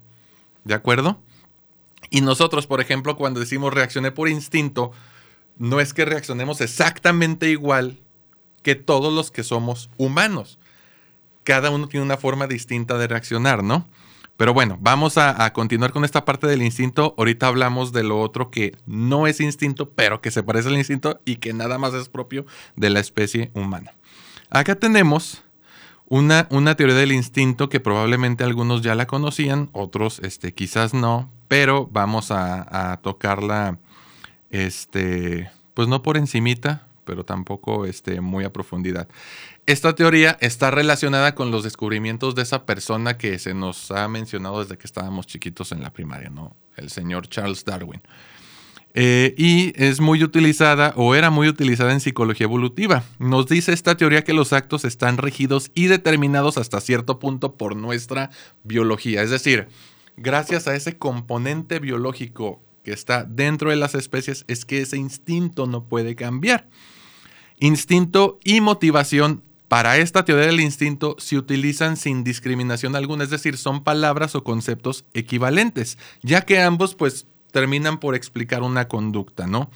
¿De 0.65 0.73
acuerdo? 0.73 1.21
Y 2.09 2.23
nosotros, 2.23 2.67
por 2.67 2.81
ejemplo, 2.81 3.17
cuando 3.17 3.41
decimos 3.41 3.75
reaccioné 3.75 4.13
por 4.13 4.31
instinto, 4.31 4.93
no 5.59 5.79
es 5.79 5.93
que 5.93 6.07
reaccionemos 6.07 6.63
exactamente 6.63 7.51
igual 7.51 7.99
que 8.63 8.77
todos 8.77 9.13
los 9.13 9.31
que 9.31 9.43
somos 9.43 9.91
humanos. 9.99 10.59
Cada 11.45 11.71
uno 11.71 11.89
tiene 11.89 12.05
una 12.05 12.17
forma 12.17 12.47
distinta 12.47 12.99
de 12.99 13.09
reaccionar, 13.09 13.63
¿no? 13.63 13.87
Pero 14.37 14.55
bueno, 14.55 14.79
vamos 14.81 15.19
a, 15.19 15.53
continuar 15.53 15.93
con 15.93 16.05
esta 16.05 16.25
parte 16.25 16.47
del 16.47 16.63
instinto. 16.63 17.15
Ahorita 17.17 17.47
hablamos 17.47 17.93
de 17.93 18.03
lo 18.03 18.21
otro 18.21 18.51
que 18.51 18.77
no 18.87 19.27
es 19.27 19.41
instinto, 19.41 19.91
pero 19.91 20.21
que 20.21 20.31
se 20.31 20.43
parece 20.43 20.69
al 20.69 20.77
instinto 20.77 21.21
y 21.25 21.37
que 21.37 21.53
nada 21.53 21.79
más 21.79 21.95
es 21.95 22.09
propio 22.09 22.47
de 22.75 22.91
la 22.91 23.01
especie 23.01 23.51
humana. 23.55 23.95
Acá 24.51 24.75
tenemos 24.75 25.45
una, 26.07 26.49
una 26.51 26.75
teoría 26.75 26.97
del 26.97 27.13
instinto 27.13 27.69
que 27.69 27.79
probablemente 27.79 28.43
algunos 28.43 28.83
ya 28.83 28.95
la 28.95 29.07
conocían, 29.07 29.71
otros 29.73 30.19
este, 30.25 30.53
quizás 30.53 30.93
no, 30.93 31.31
pero 31.47 31.89
vamos 31.93 32.31
a, 32.31 32.93
a 32.93 32.97
tocarla, 32.97 33.79
este, 34.51 35.51
pues 35.75 35.89
no 35.89 36.03
por 36.03 36.17
encimita, 36.17 36.89
pero 37.05 37.25
tampoco 37.25 37.87
este, 37.87 38.21
muy 38.21 38.45
a 38.45 38.53
profundidad. 38.53 39.09
Esta 39.65 39.95
teoría 39.95 40.37
está 40.41 40.73
relacionada 40.73 41.37
con 41.37 41.53
los 41.53 41.63
descubrimientos 41.63 42.35
de 42.35 42.43
esa 42.43 42.67
persona 42.67 43.17
que 43.17 43.39
se 43.39 43.55
nos 43.55 43.93
ha 43.93 44.09
mencionado 44.09 44.61
desde 44.61 44.77
que 44.77 44.89
estábamos 44.89 45.29
chiquitos 45.29 45.71
en 45.71 45.83
la 45.83 45.93
primaria, 45.93 46.31
¿no? 46.31 46.57
El 46.77 46.91
señor 46.91 47.29
Charles 47.29 47.65
Darwin. 47.65 48.03
Eh, 48.95 49.35
y 49.39 49.73
es 49.83 50.01
muy 50.01 50.23
utilizada 50.25 50.93
o 50.97 51.15
era 51.15 51.31
muy 51.31 51.49
utilizada 51.49 51.93
en 51.93 52.01
psicología 52.01 52.45
evolutiva. 52.45 53.05
Nos 53.21 53.47
dice 53.47 53.73
esta 53.73 53.97
teoría 53.97 54.25
que 54.25 54.35
los 54.35 54.53
actos 54.53 54.85
están 54.85 55.17
regidos 55.17 55.71
y 55.75 55.87
determinados 55.87 56.59
hasta 56.59 56.81
cierto 56.81 57.21
punto 57.21 57.57
por 57.57 57.77
nuestra 57.77 58.31
biología. 58.65 59.23
Es 59.23 59.31
decir, 59.31 59.69
gracias 60.17 60.67
a 60.67 60.75
ese 60.75 60.99
componente 60.99 61.79
biológico 61.79 62.61
que 62.83 62.93
está 62.93 63.23
dentro 63.23 63.71
de 63.71 63.77
las 63.77 63.95
especies 63.95 64.45
es 64.49 64.65
que 64.65 64.81
ese 64.81 64.97
instinto 64.97 65.69
no 65.69 65.85
puede 65.85 66.17
cambiar. 66.17 66.69
Instinto 67.61 68.41
y 68.43 68.61
motivación 68.61 69.43
para 69.73 69.97
esta 69.97 70.23
teoría 70.27 70.49
del 70.49 70.61
instinto 70.61 71.17
se 71.19 71.39
utilizan 71.39 71.97
sin 71.97 72.25
discriminación 72.25 72.95
alguna, 72.95 73.25
es 73.25 73.31
decir, 73.31 73.57
son 73.57 73.83
palabras 73.83 74.35
o 74.35 74.45
conceptos 74.45 75.07
equivalentes, 75.15 75.97
ya 76.21 76.43
que 76.43 76.61
ambos 76.61 76.95
pues 76.95 77.27
terminan 77.53 77.99
por 77.99 78.15
explicar 78.15 78.63
una 78.63 78.87
conducta, 78.87 79.47
¿no? 79.47 79.71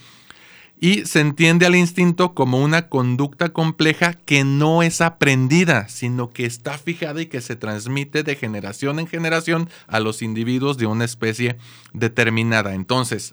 Y 0.78 1.06
se 1.06 1.20
entiende 1.20 1.64
al 1.64 1.74
instinto 1.74 2.34
como 2.34 2.62
una 2.62 2.90
conducta 2.90 3.54
compleja 3.54 4.12
que 4.12 4.44
no 4.44 4.82
es 4.82 5.00
aprendida, 5.00 5.88
sino 5.88 6.28
que 6.28 6.44
está 6.44 6.76
fijada 6.76 7.22
y 7.22 7.26
que 7.28 7.40
se 7.40 7.56
transmite 7.56 8.22
de 8.22 8.36
generación 8.36 8.98
en 8.98 9.06
generación 9.06 9.70
a 9.86 10.00
los 10.00 10.20
individuos 10.20 10.76
de 10.76 10.84
una 10.84 11.06
especie 11.06 11.56
determinada. 11.94 12.74
Entonces, 12.74 13.32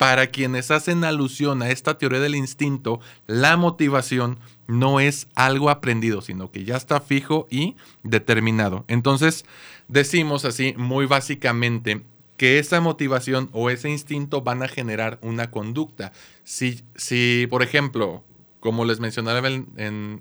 para 0.00 0.28
quienes 0.28 0.70
hacen 0.70 1.04
alusión 1.04 1.60
a 1.60 1.68
esta 1.68 1.98
teoría 1.98 2.20
del 2.20 2.34
instinto, 2.34 3.00
la 3.26 3.58
motivación 3.58 4.38
no 4.66 4.98
es 4.98 5.28
algo 5.34 5.68
aprendido, 5.68 6.22
sino 6.22 6.50
que 6.50 6.64
ya 6.64 6.78
está 6.78 7.00
fijo 7.00 7.46
y 7.50 7.76
determinado. 8.02 8.86
Entonces, 8.88 9.44
decimos 9.88 10.46
así 10.46 10.72
muy 10.78 11.04
básicamente 11.04 12.00
que 12.38 12.58
esa 12.58 12.80
motivación 12.80 13.50
o 13.52 13.68
ese 13.68 13.90
instinto 13.90 14.40
van 14.40 14.62
a 14.62 14.68
generar 14.68 15.18
una 15.20 15.50
conducta. 15.50 16.12
Si, 16.44 16.80
si 16.96 17.46
por 17.50 17.62
ejemplo, 17.62 18.24
como 18.58 18.86
les 18.86 19.00
mencionaba 19.00 19.50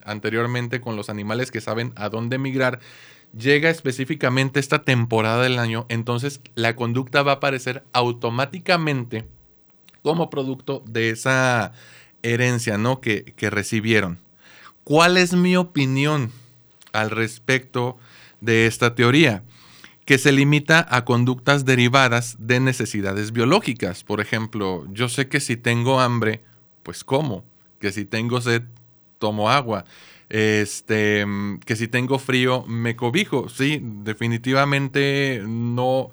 anteriormente 0.03 0.81
con 0.81 0.97
los 0.97 1.09
animales 1.09 1.51
que 1.51 1.61
saben 1.61 1.93
a 1.95 2.09
dónde 2.09 2.37
migrar, 2.37 2.81
llega 3.31 3.69
específicamente 3.69 4.59
esta 4.59 4.83
temporada 4.83 5.41
del 5.41 5.57
año, 5.57 5.85
entonces 5.87 6.41
la 6.55 6.75
conducta 6.75 7.23
va 7.23 7.31
a 7.31 7.35
aparecer 7.35 7.85
automáticamente 7.93 9.38
como 10.01 10.29
producto 10.29 10.83
de 10.85 11.09
esa 11.09 11.73
herencia 12.23 12.77
¿no? 12.77 13.01
que, 13.01 13.23
que 13.35 13.49
recibieron. 13.49 14.19
¿Cuál 14.83 15.17
es 15.17 15.33
mi 15.33 15.55
opinión 15.55 16.31
al 16.91 17.11
respecto 17.11 17.97
de 18.41 18.67
esta 18.67 18.95
teoría? 18.95 19.43
que 20.09 20.17
se 20.17 20.31
limita 20.31 20.87
a 20.89 21.05
conductas 21.05 21.65
derivadas 21.65 22.35
de 22.39 22.59
necesidades 22.59 23.31
biológicas. 23.31 24.03
Por 24.03 24.21
ejemplo, 24.21 24.87
yo 24.91 25.07
sé 25.07 25.27
que 25.27 25.39
si 25.39 25.55
tengo 25.55 25.99
hambre, 25.99 26.41
pues 26.81 27.03
como, 27.03 27.45
que 27.79 27.91
si 27.91 28.05
tengo 28.05 28.41
sed, 28.41 28.63
tomo 29.19 29.51
agua, 29.51 29.85
este, 30.29 31.27
que 31.63 31.75
si 31.75 31.87
tengo 31.87 32.17
frío, 32.17 32.65
me 32.65 32.95
cobijo. 32.95 33.49
Sí, 33.49 33.81
definitivamente 33.83 35.43
no, 35.45 36.09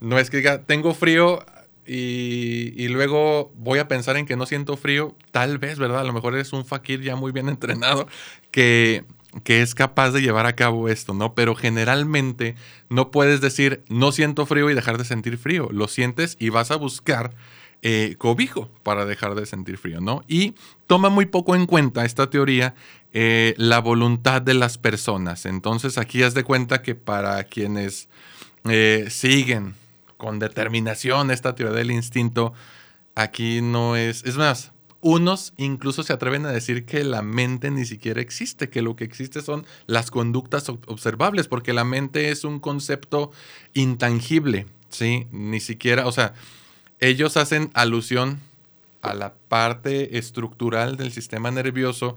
no 0.00 0.18
es 0.18 0.28
que 0.28 0.38
diga, 0.38 0.62
tengo 0.62 0.92
frío, 0.92 1.44
y, 1.86 2.88
luego 2.88 3.52
voy 3.54 3.78
a 3.78 3.88
pensar 3.88 4.16
en 4.16 4.26
que 4.26 4.36
no 4.36 4.46
siento 4.46 4.76
frío, 4.76 5.14
tal 5.30 5.58
vez, 5.58 5.78
¿verdad? 5.78 6.00
A 6.00 6.04
lo 6.04 6.12
mejor 6.12 6.34
eres 6.34 6.52
un 6.52 6.64
fakir 6.64 7.02
ya 7.02 7.16
muy 7.16 7.32
bien 7.32 7.48
entrenado 7.50 8.06
que, 8.50 9.04
es 9.44 9.74
capaz 9.74 10.12
de 10.12 10.22
llevar 10.22 10.46
a 10.46 10.56
cabo 10.56 10.88
esto, 10.88 11.12
¿no? 11.12 11.34
Pero 11.34 11.54
generalmente 11.54 12.54
no 12.88 13.10
puedes 13.10 13.40
decir 13.40 13.84
no 13.88 14.10
siento 14.10 14.46
frío 14.46 14.70
y 14.70 14.74
dejar 14.74 14.96
de 14.96 15.04
sentir 15.04 15.36
frío. 15.36 15.68
Lo 15.70 15.88
sientes 15.88 16.36
y 16.40 16.48
vas 16.48 16.70
a 16.70 16.76
buscar 16.76 17.34
eh, 17.82 18.14
cobijo 18.16 18.70
para 18.82 19.04
dejar 19.04 19.34
de 19.34 19.44
sentir 19.44 19.76
frío, 19.76 20.00
¿no? 20.00 20.22
Y 20.26 20.54
toma 20.86 21.10
muy 21.10 21.26
poco 21.26 21.54
en 21.54 21.66
cuenta 21.66 22.06
esta 22.06 22.30
teoría 22.30 22.74
eh, 23.12 23.54
la 23.58 23.80
voluntad 23.80 24.40
de 24.40 24.54
las 24.54 24.78
personas. 24.78 25.44
Entonces 25.44 25.98
aquí 25.98 26.22
haz 26.22 26.32
de 26.32 26.42
cuenta 26.42 26.80
que 26.80 26.94
para 26.94 27.44
quienes 27.44 28.08
eh, 28.68 29.06
siguen 29.10 29.74
con 30.16 30.38
determinación 30.38 31.30
esta 31.30 31.54
teoría 31.54 31.76
del 31.76 31.90
instinto, 31.90 32.52
aquí 33.14 33.60
no 33.62 33.96
es... 33.96 34.24
Es 34.24 34.36
más, 34.36 34.72
unos 35.00 35.52
incluso 35.56 36.02
se 36.02 36.12
atreven 36.12 36.46
a 36.46 36.52
decir 36.52 36.84
que 36.84 37.04
la 37.04 37.22
mente 37.22 37.70
ni 37.70 37.84
siquiera 37.84 38.20
existe, 38.20 38.70
que 38.70 38.82
lo 38.82 38.96
que 38.96 39.04
existe 39.04 39.42
son 39.42 39.64
las 39.86 40.10
conductas 40.10 40.68
observables, 40.68 41.48
porque 41.48 41.72
la 41.72 41.84
mente 41.84 42.30
es 42.30 42.44
un 42.44 42.58
concepto 42.58 43.30
intangible, 43.74 44.66
¿sí? 44.88 45.26
Ni 45.30 45.60
siquiera, 45.60 46.06
o 46.06 46.12
sea, 46.12 46.34
ellos 46.98 47.36
hacen 47.36 47.70
alusión 47.74 48.40
a 49.02 49.14
la 49.14 49.34
parte 49.48 50.18
estructural 50.18 50.96
del 50.96 51.12
sistema 51.12 51.50
nervioso 51.50 52.16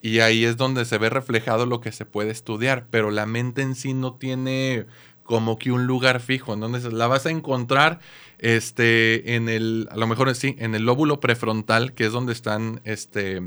y 0.00 0.20
ahí 0.20 0.44
es 0.44 0.56
donde 0.56 0.86
se 0.86 0.96
ve 0.96 1.10
reflejado 1.10 1.66
lo 1.66 1.80
que 1.80 1.92
se 1.92 2.06
puede 2.06 2.30
estudiar, 2.30 2.86
pero 2.90 3.10
la 3.10 3.26
mente 3.26 3.60
en 3.60 3.74
sí 3.74 3.92
no 3.92 4.14
tiene 4.14 4.86
como 5.30 5.60
que 5.60 5.70
un 5.70 5.86
lugar 5.86 6.18
fijo, 6.18 6.54
en 6.54 6.58
donde 6.58 6.90
la 6.90 7.06
vas 7.06 7.24
a 7.24 7.30
encontrar 7.30 8.00
este, 8.38 9.36
en 9.36 9.48
el, 9.48 9.86
a 9.92 9.96
lo 9.96 10.08
mejor 10.08 10.34
sí, 10.34 10.56
en 10.58 10.74
el 10.74 10.82
lóbulo 10.82 11.20
prefrontal, 11.20 11.94
que 11.94 12.06
es 12.06 12.10
donde 12.10 12.32
están, 12.32 12.80
este, 12.82 13.40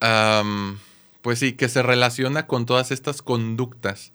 pues 0.00 1.38
sí, 1.38 1.52
que 1.52 1.68
se 1.68 1.82
relaciona 1.84 2.48
con 2.48 2.66
todas 2.66 2.90
estas 2.90 3.22
conductas 3.22 4.12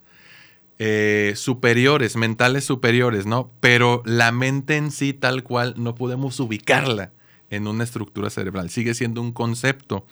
eh, 0.80 1.32
superiores, 1.38 2.18
mentales 2.18 2.66
superiores, 2.66 3.25
¿no? 3.25 3.50
Pero 3.62 4.04
la 4.04 4.34
mente 4.34 4.75
en 4.75 4.92
sí 4.92 5.14
tal 5.14 5.44
cual 5.44 5.75
no 5.78 5.96
podemos 5.96 6.42
ubicarla 6.42 7.14
en 7.50 7.68
una 7.68 7.86
estructura 7.86 8.30
cerebral, 8.30 8.70
sigue 8.70 8.96
siendo 8.96 9.22
un 9.22 9.32
concepto 9.32 10.06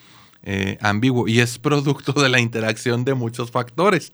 eh, 0.44 0.78
ambiguo 0.80 1.28
y 1.28 1.42
es 1.42 1.60
producto 1.60 2.14
de 2.14 2.30
la 2.30 2.40
interacción 2.40 3.04
de 3.04 3.16
muchos 3.16 3.52
factores. 3.52 4.14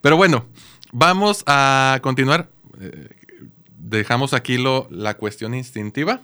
Pero 0.00 0.16
bueno, 0.16 0.46
Vamos 0.92 1.44
a 1.46 2.00
continuar. 2.02 2.50
Eh, 2.80 3.08
dejamos 3.78 4.34
aquí 4.34 4.58
lo, 4.58 4.88
la 4.90 5.14
cuestión 5.14 5.54
instintiva. 5.54 6.22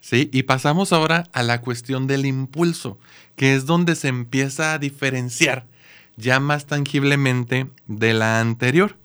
¿sí? 0.00 0.30
Y 0.32 0.44
pasamos 0.44 0.92
ahora 0.92 1.28
a 1.32 1.42
la 1.42 1.60
cuestión 1.60 2.06
del 2.06 2.26
impulso, 2.26 2.98
que 3.34 3.54
es 3.54 3.66
donde 3.66 3.96
se 3.96 4.08
empieza 4.08 4.72
a 4.72 4.78
diferenciar 4.78 5.66
ya 6.16 6.40
más 6.40 6.66
tangiblemente 6.66 7.68
de 7.86 8.14
la 8.14 8.40
anterior. 8.40 8.96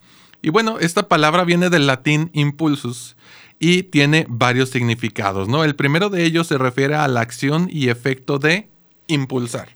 Y 0.42 0.50
bueno, 0.50 0.80
esta 0.80 1.08
palabra 1.08 1.44
viene 1.44 1.70
del 1.70 1.88
latín 1.88 2.30
impulsus 2.34 3.16
y 3.60 3.84
tiene 3.84 4.26
varios 4.28 4.70
significados, 4.70 5.48
¿no? 5.48 5.64
El 5.64 5.76
primero 5.76 6.10
de 6.10 6.24
ellos 6.24 6.48
se 6.48 6.58
refiere 6.58 6.96
a 6.96 7.08
la 7.08 7.22
acción 7.22 7.70
y 7.72 7.90
efecto 7.90 8.40
de 8.40 8.70
impulsar. 9.08 9.76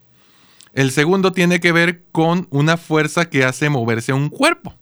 El 0.74 0.92
segundo 0.92 1.32
tiene 1.32 1.60
que 1.60 1.72
ver 1.72 2.04
con 2.12 2.48
una 2.50 2.78
fuerza 2.78 3.30
que 3.30 3.44
hace 3.46 3.70
moverse 3.70 4.12
un 4.12 4.30
cuerpo. 4.30 4.76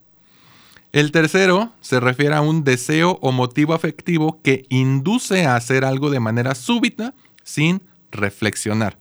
El 0.94 1.12
tercero 1.12 1.74
se 1.82 2.00
refiere 2.00 2.36
a 2.36 2.42
un 2.42 2.64
deseo 2.64 3.18
o 3.24 3.32
motivo 3.32 3.74
afectivo 3.74 4.40
que 4.44 4.68
induce 4.70 5.48
a 5.48 5.56
hacer 5.56 5.86
algo 5.86 6.12
de 6.12 6.20
manera 6.20 6.54
súbita 6.54 7.16
sin 7.44 7.82
reflexionar. 8.12 9.00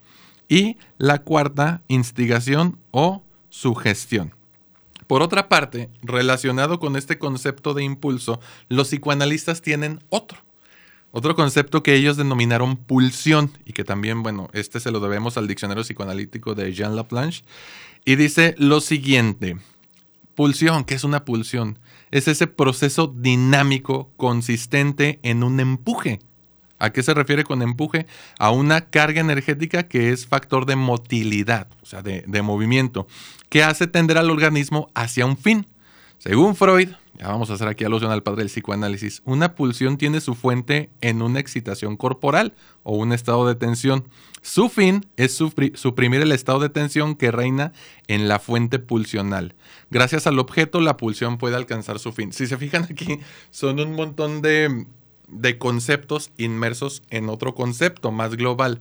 Y 0.49 0.79
la 0.97 1.19
cuarta, 1.19 1.83
instigación 1.89 2.79
o 2.93 3.23
sugestión. 3.51 4.35
Por 5.07 5.21
otra 5.21 5.51
parte, 5.51 5.91
relacionado 6.03 6.81
con 6.81 6.97
este 6.97 7.19
concepto 7.19 7.75
de 7.75 7.85
impulso, 7.85 8.41
los 8.71 8.89
psicoanalistas 8.89 9.61
tienen 9.61 10.01
otro. 10.09 10.39
Otro 11.11 11.35
concepto 11.35 11.83
que 11.83 11.95
ellos 11.95 12.17
denominaron 12.17 12.79
pulsión 12.79 13.51
y 13.67 13.75
que 13.75 13.85
también, 13.85 14.23
bueno, 14.23 14.49
este 14.55 14.81
se 14.81 14.93
lo 14.93 15.01
debemos 15.01 15.37
al 15.37 15.47
diccionario 15.47 15.85
psicoanalítico 15.85 16.55
de 16.55 16.73
Jean 16.73 16.97
Laplanche. 16.97 17.45
Y 18.07 18.17
dice 18.17 18.55
lo 18.57 18.81
siguiente, 18.81 19.59
pulsión, 20.35 20.85
¿qué 20.85 20.95
es 20.95 21.05
una 21.05 21.25
pulsión? 21.25 21.79
Es 22.11 22.29
ese 22.29 22.47
proceso 22.47 23.07
dinámico 23.07 24.11
consistente 24.17 25.21
en 25.23 25.43
un 25.43 25.61
empuje. 25.61 26.21
¿A 26.79 26.91
qué 26.91 27.03
se 27.03 27.15
refiere 27.15 27.45
con 27.45 27.63
empuje? 27.63 28.07
A 28.39 28.51
una 28.51 28.83
carga 28.83 29.21
energética 29.21 29.85
que 29.85 30.11
es 30.11 30.27
factor 30.27 30.67
de 30.67 30.77
motilidad, 30.77 31.69
o 31.81 31.87
sea, 31.87 32.03
de, 32.03 32.25
de 32.27 32.43
movimiento, 32.43 33.07
que 33.49 33.63
hace 33.63 33.87
tender 33.87 34.19
al 34.19 34.31
organismo 34.31 34.91
hacia 34.95 35.25
un 35.25 35.37
fin. 35.37 35.69
Según 36.19 36.57
Freud, 36.57 36.89
ya 37.19 37.29
vamos 37.29 37.51
a 37.51 37.55
hacer 37.55 37.69
aquí 37.69 37.85
alusión 37.85 38.11
al 38.11 38.23
padre 38.23 38.41
del 38.41 38.49
psicoanálisis, 38.49 39.23
una 39.25 39.55
pulsión 39.55 39.97
tiene 39.97 40.21
su 40.21 40.35
fuente 40.35 40.91
en 41.01 41.23
una 41.23 41.41
excitación 41.41 41.97
corporal 41.97 42.55
o 42.83 42.97
un 42.97 43.13
estado 43.13 43.47
de 43.47 43.55
tensión. 43.55 44.09
Su 44.43 44.69
fin 44.69 45.07
es 45.17 45.35
suprimir 45.37 46.21
el 46.21 46.33
estado 46.33 46.59
de 46.59 46.69
tensión 46.69 47.15
que 47.15 47.31
reina 47.31 47.73
en 48.09 48.27
la 48.27 48.41
fuente 48.41 48.81
pulsional. 48.81 49.55
Gracias 49.91 50.27
al 50.27 50.41
objeto, 50.41 50.81
la 50.81 50.97
pulsión 50.97 51.39
puede 51.39 51.55
alcanzar 51.55 52.01
su 52.01 52.13
fin. 52.13 52.33
Si 52.33 52.49
se 52.49 52.59
fijan 52.59 52.83
aquí, 52.83 53.21
son 53.51 53.79
un 53.79 53.95
montón 53.95 54.43
de, 54.43 54.87
de 55.29 55.59
conceptos 55.59 56.33
inmersos 56.39 57.03
en 57.11 57.29
otro 57.29 57.55
concepto 57.55 58.11
más 58.11 58.35
global. 58.35 58.81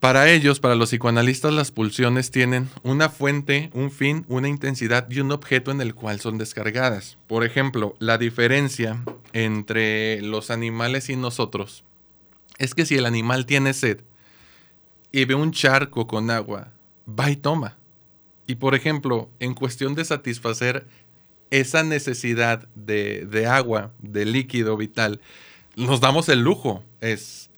Para 0.00 0.30
ellos, 0.30 0.60
para 0.60 0.74
los 0.74 0.88
psicoanalistas, 0.88 1.52
las 1.52 1.70
pulsiones 1.70 2.30
tienen 2.30 2.70
una 2.82 3.10
fuente, 3.10 3.68
un 3.74 3.90
fin, 3.90 4.24
una 4.28 4.48
intensidad 4.48 5.06
y 5.10 5.20
un 5.20 5.32
objeto 5.32 5.70
en 5.70 5.82
el 5.82 5.94
cual 5.94 6.20
son 6.20 6.38
descargadas. 6.38 7.18
Por 7.26 7.44
ejemplo, 7.44 7.94
la 7.98 8.16
diferencia 8.16 9.04
entre 9.34 10.22
los 10.22 10.50
animales 10.50 11.10
y 11.10 11.16
nosotros 11.16 11.84
es 12.56 12.74
que 12.74 12.86
si 12.86 12.96
el 12.96 13.04
animal 13.04 13.44
tiene 13.44 13.74
sed 13.74 14.00
y 15.12 15.24
ve 15.24 15.34
un 15.34 15.52
charco 15.52 16.06
con 16.06 16.30
agua, 16.30 16.72
va 17.08 17.30
y 17.30 17.36
toma. 17.36 17.76
Y 18.46 18.56
por 18.56 18.74
ejemplo, 18.74 19.30
en 19.38 19.54
cuestión 19.54 19.94
de 19.94 20.04
satisfacer 20.04 20.86
esa 21.50 21.82
necesidad 21.82 22.68
de, 22.74 23.26
de 23.26 23.46
agua, 23.46 23.92
de 23.98 24.24
líquido 24.24 24.76
vital, 24.76 25.20
nos 25.76 26.00
damos 26.00 26.28
el 26.28 26.40
lujo. 26.40 26.82
Es 27.00 27.50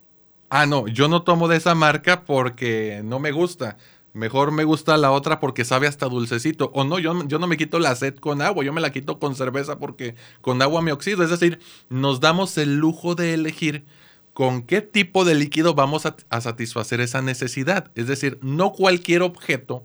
ah, 0.52 0.66
no, 0.66 0.86
yo 0.86 1.08
no 1.08 1.22
tomo 1.22 1.48
de 1.48 1.56
esa 1.56 1.74
marca 1.74 2.24
porque 2.24 3.00
no 3.04 3.18
me 3.18 3.32
gusta. 3.32 3.78
Mejor 4.12 4.52
me 4.52 4.64
gusta 4.64 4.98
la 4.98 5.10
otra 5.10 5.40
porque 5.40 5.64
sabe 5.64 5.86
hasta 5.86 6.06
dulcecito. 6.06 6.70
O 6.74 6.84
no, 6.84 6.98
yo, 6.98 7.26
yo 7.26 7.38
no 7.38 7.46
me 7.46 7.56
quito 7.56 7.78
la 7.78 7.96
sed 7.96 8.16
con 8.16 8.42
agua, 8.42 8.62
yo 8.62 8.72
me 8.72 8.82
la 8.82 8.92
quito 8.92 9.18
con 9.18 9.34
cerveza 9.34 9.78
porque 9.78 10.14
con 10.42 10.60
agua 10.60 10.82
me 10.82 10.92
oxido. 10.92 11.24
Es 11.24 11.30
decir, 11.30 11.58
nos 11.88 12.20
damos 12.20 12.58
el 12.58 12.76
lujo 12.76 13.14
de 13.14 13.32
elegir 13.32 13.84
con 14.32 14.62
qué 14.62 14.80
tipo 14.80 15.24
de 15.24 15.34
líquido 15.34 15.74
vamos 15.74 16.06
a, 16.06 16.40
satisfacer 16.40 17.00
esa 17.00 17.22
necesidad. 17.22 17.90
Es 17.94 18.06
decir, 18.06 18.38
no 18.42 18.72
cualquier 18.72 19.22
objeto 19.22 19.84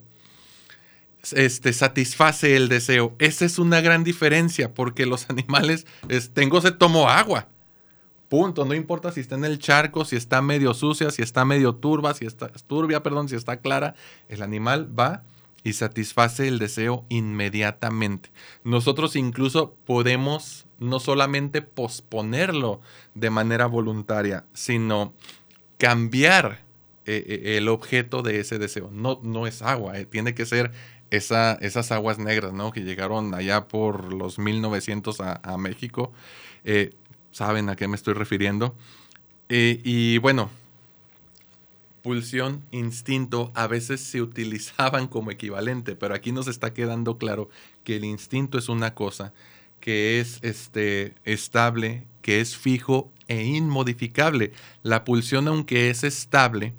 este, 1.33 1.73
satisface 1.73 2.55
el 2.55 2.69
deseo. 2.69 3.15
Esa 3.19 3.45
es 3.45 3.59
una 3.59 3.81
gran 3.81 4.03
diferencia 4.03 4.73
porque 4.73 5.05
los 5.05 5.29
animales, 5.29 5.85
tengo 6.33 6.61
sed, 6.61 6.75
tomo 6.75 7.09
agua. 7.09 7.49
Punto. 8.29 8.65
No 8.65 8.73
importa 8.73 9.11
si 9.11 9.21
está 9.21 9.35
en 9.35 9.45
el 9.45 9.57
charco, 9.57 10.03
si 10.03 10.15
está 10.17 10.41
medio 10.41 10.73
sucia, 10.73 11.11
si 11.11 11.21
está 11.21 11.45
medio 11.45 11.75
turba, 11.75 12.13
si 12.13 12.25
está 12.25 12.49
turbia, 12.49 13.01
perdón, 13.01 13.29
si 13.29 13.35
está 13.35 13.57
clara. 13.57 13.95
El 14.27 14.41
animal 14.41 14.87
va 14.97 15.23
y 15.63 15.73
satisface 15.73 16.47
el 16.47 16.59
deseo 16.59 17.05
inmediatamente. 17.09 18.29
Nosotros 18.63 19.15
incluso 19.15 19.75
podemos 19.85 20.66
no 20.79 20.99
solamente 20.99 21.61
posponerlo 21.61 22.81
de 23.15 23.29
manera 23.29 23.65
voluntaria, 23.65 24.45
sino 24.53 25.13
cambiar 25.77 26.63
eh, 27.05 27.23
eh, 27.27 27.57
el 27.57 27.67
objeto 27.67 28.21
de 28.21 28.39
ese 28.39 28.59
deseo. 28.59 28.89
No, 28.91 29.19
no 29.23 29.47
es 29.47 29.61
agua, 29.61 29.97
eh, 29.97 30.05
tiene 30.05 30.35
que 30.35 30.45
ser 30.45 30.71
esa, 31.09 31.53
esas 31.61 31.91
aguas 31.91 32.19
negras, 32.19 32.53
¿no? 32.53 32.71
Que 32.71 32.81
llegaron 32.81 33.33
allá 33.33 33.67
por 33.67 34.13
los 34.13 34.39
1900 34.39 35.21
a, 35.21 35.39
a 35.43 35.57
México 35.57 36.11
saben 37.31 37.69
a 37.69 37.77
qué 37.77 37.87
me 37.87 37.95
estoy 37.95 38.13
refiriendo. 38.13 38.75
Y 39.47 40.17
bueno, 40.17 40.49
pulsión, 42.01 42.63
instinto 42.71 43.51
a 43.53 43.67
veces 43.67 44.01
se 44.01 44.21
utilizaban 44.21 45.07
como 45.07 45.31
equivalente, 45.31 45.95
pero 45.95 46.15
aquí 46.15 46.31
nos 46.31 46.47
está 46.47 46.73
quedando 46.73 47.17
claro 47.17 47.49
que 47.83 47.95
el 47.95 48.05
instinto 48.05 48.57
es 48.57 48.69
una 48.69 48.93
cosa 48.93 49.33
que 49.79 50.19
es 50.19 50.39
este, 50.41 51.13
estable, 51.23 52.03
que 52.21 52.41
es 52.41 52.57
fijo 52.57 53.11
e 53.27 53.43
inmodificable. 53.43 54.51
La 54.83 55.03
pulsión, 55.03 55.47
aunque 55.47 55.89
es 55.89 56.03
estable, 56.03 56.73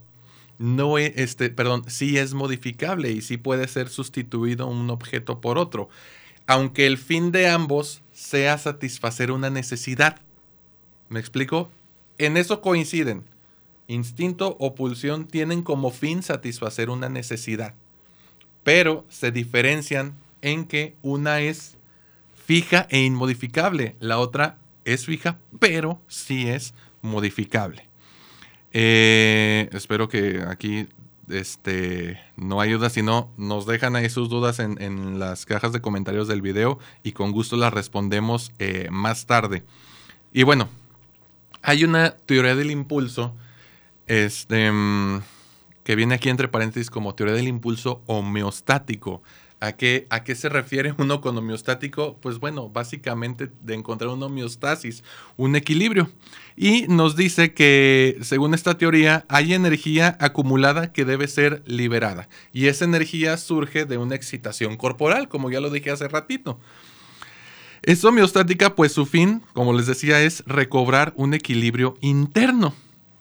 no 0.59 0.99
es, 0.99 1.13
este, 1.17 1.51
perdón, 1.51 1.85
sí 1.87 2.19
es 2.19 2.35
modificable 2.35 3.11
y 3.11 3.23
sí 3.23 3.37
puede 3.37 3.69
ser 3.69 3.89
sustituido 3.89 4.67
un 4.67 4.91
objeto 4.91 5.41
por 5.41 5.57
otro, 5.57 5.89
aunque 6.47 6.87
el 6.87 6.99
fin 6.99 7.31
de 7.31 7.49
ambos 7.49 8.03
sea 8.13 8.59
satisfacer 8.59 9.31
una 9.31 9.51
necesidad. 9.51 10.21
¿Me 11.09 11.21
explico? 11.21 11.71
En 12.19 12.37
eso 12.37 12.61
coinciden. 12.61 13.25
Instinto 13.87 14.57
o 14.61 14.75
pulsión 14.75 15.27
tienen 15.27 15.63
como 15.63 15.91
fin 15.91 16.23
satisfacer 16.23 16.91
una 16.91 17.09
necesidad, 17.09 17.75
pero 18.65 19.07
se 19.09 19.31
diferencian 19.31 20.15
en 20.43 20.67
que 20.67 20.95
una 21.01 21.41
es 21.41 21.78
fija 22.49 22.87
e 22.89 23.05
inmodificable, 23.05 23.95
la 24.01 24.19
otra 24.19 24.57
es 24.87 25.05
fija, 25.05 25.39
pero 25.59 26.01
sí 26.09 26.49
es 26.49 26.73
modificable. 27.03 27.87
Eh, 28.73 29.69
espero 29.73 30.09
que 30.09 30.43
aquí 30.49 30.89
este, 31.29 32.19
no 32.37 32.63
hay 32.63 32.73
dudas, 32.73 32.95
sino 32.95 33.31
nos 33.37 33.67
dejan 33.67 33.97
ahí 33.97 34.09
sus 34.09 34.31
dudas 34.31 34.61
en, 34.61 35.19
las 35.19 35.45
cajas 35.45 35.75
de 35.75 35.83
comentarios 35.83 36.27
del 36.27 36.41
video 36.41 36.79
y 37.03 37.13
con 37.13 37.33
gusto 37.33 37.59
las 37.59 37.75
respondemos 37.75 38.51
eh, 38.59 38.89
más 38.91 39.27
tarde. 39.27 39.63
Y 40.33 40.45
bueno, 40.45 40.71
hay 41.61 41.85
una 41.85 42.13
teoría 42.13 42.55
del 42.55 42.71
impulso 42.71 43.37
este, 44.07 44.73
mm, 44.73 45.21
que 45.85 45.97
viene 45.97 46.15
aquí 46.15 46.31
entre 46.31 46.49
paréntesis 46.49 46.89
como 46.89 47.15
teoría 47.15 47.35
del 47.35 47.49
impulso 47.49 48.01
homeostático. 48.07 49.23
¿A 49.61 49.73
qué, 49.73 50.07
¿A 50.11 50.23
qué 50.23 50.37
se 50.37 50.49
refiere 50.49 50.95
uno 50.99 51.21
con 51.21 51.37
homeostático? 51.37 52.17
Pues 52.21 52.39
bueno, 52.39 52.69
básicamente 52.69 53.51
de 53.61 53.75
encontrar 53.75 54.11
una 54.11 54.27
homeostasis, 54.27 55.03
un 55.37 55.57
equilibrio. 55.57 56.11
Y 56.57 56.87
nos 56.89 57.17
dice 57.17 57.55
que, 57.55 58.19
según 58.21 58.55
esta 58.55 58.79
teoría, 58.79 59.25
hay 59.29 59.55
energía 59.55 60.17
acumulada 60.21 60.93
que 60.93 61.05
debe 61.05 61.27
ser 61.27 61.63
liberada. 61.67 62.29
Y 62.53 62.67
esa 62.67 62.85
energía 62.85 63.37
surge 63.37 63.85
de 63.85 63.99
una 63.99 64.15
excitación 64.15 64.77
corporal, 64.77 65.29
como 65.29 65.51
ya 65.51 65.61
lo 65.61 65.71
dije 65.71 65.91
hace 65.91 66.07
ratito. 66.07 66.61
Es 67.83 68.05
homeostática, 68.05 68.77
pues 68.77 68.93
su 68.93 69.07
fin, 69.07 69.43
como 69.55 69.73
les 69.73 69.87
decía, 69.87 70.21
es 70.23 70.45
recobrar 70.47 71.13
un 71.17 71.35
equilibrio 71.35 71.97
interno. 72.01 72.75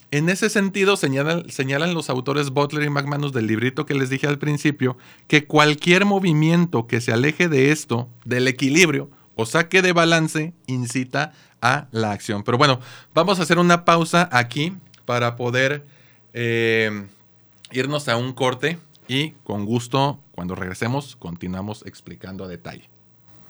En 0.09 0.29
ese 0.29 0.49
sentido, 0.49 0.95
señalan, 0.95 1.93
los 1.93 2.09
autores 2.09 2.51
Butler 2.51 2.83
y 2.83 2.89
McManus 2.89 3.33
del 3.33 3.47
librito 3.47 3.85
que 3.85 3.93
les 3.93 4.09
dije 4.09 4.25
al 4.25 4.39
principio, 4.39 4.97
que 5.27 5.45
cualquier 5.45 6.05
movimiento 6.05 6.87
que 6.87 7.01
se 7.01 7.11
aleje 7.11 7.49
de 7.49 7.71
esto, 7.71 8.07
del 8.23 8.47
equilibrio, 8.47 9.09
o 9.35 9.45
saque 9.45 9.81
de 9.81 9.91
balance, 9.91 10.53
incita 10.65 11.33
a 11.61 11.87
la 11.91 12.11
acción. 12.11 12.43
Pero 12.43 12.57
bueno, 12.57 12.79
vamos 13.13 13.39
a 13.39 13.43
hacer 13.43 13.59
una 13.59 13.83
pausa 13.83 14.29
aquí 14.31 14.73
para 15.03 15.35
poder 15.35 15.85
eh, 16.33 17.07
irnos 17.71 18.07
a 18.07 18.15
un 18.15 18.31
corte 18.31 18.79
y 19.09 19.31
con 19.43 19.65
gusto, 19.65 20.21
cuando 20.31 20.55
regresemos, 20.55 21.17
continuamos 21.17 21.85
explicando 21.85 22.45
a 22.45 22.47
detalle. 22.47 22.89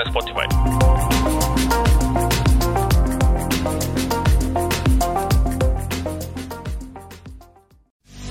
en 0.00 0.06
Spotify. 0.08 0.46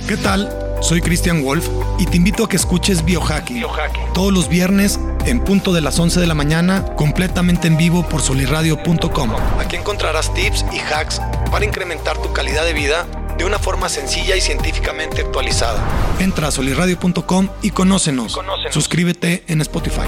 ¿Qué 0.08 0.18
tal? 0.18 0.50
Soy 0.82 1.00
Christian 1.00 1.44
Wolf 1.44 1.68
y 2.00 2.06
te 2.06 2.18
invito 2.18 2.44
a 2.44 2.50
que 2.50 2.58
escuches 2.58 3.06
Biohacking. 3.06 3.58
Biohacking. 3.58 4.14
Todos 4.14 4.34
los 4.34 4.50
viernes 4.50 5.00
en 5.26 5.40
punto 5.40 5.72
de 5.72 5.82
las 5.82 6.00
11 6.00 6.20
de 6.20 6.28
la 6.28 6.34
mañana, 6.34 6.86
completamente 6.96 7.68
en 7.68 7.78
vivo 7.78 8.04
por 8.04 8.22
soliradio.com. 8.22 9.32
Aquí 9.60 9.76
encontrarás 9.76 10.34
tips 10.34 10.66
y 10.74 10.80
hacks 10.80 11.22
para 11.52 11.64
incrementar 11.64 12.18
tu 12.18 12.34
calidad 12.34 12.66
de 12.66 12.74
vida 12.74 13.06
de 13.38 13.46
una 13.46 13.60
forma 13.60 13.88
sencilla 13.88 14.36
y 14.36 14.42
científicamente 14.42 15.22
actualizada. 15.22 15.82
Entra 16.20 16.48
a 16.48 16.52
soliradio.com 16.52 17.50
y 17.62 17.72
conócenos. 17.72 18.36
Conócenos. 18.36 18.74
Suscríbete 18.74 19.44
en 19.48 19.62
Spotify. 19.62 20.08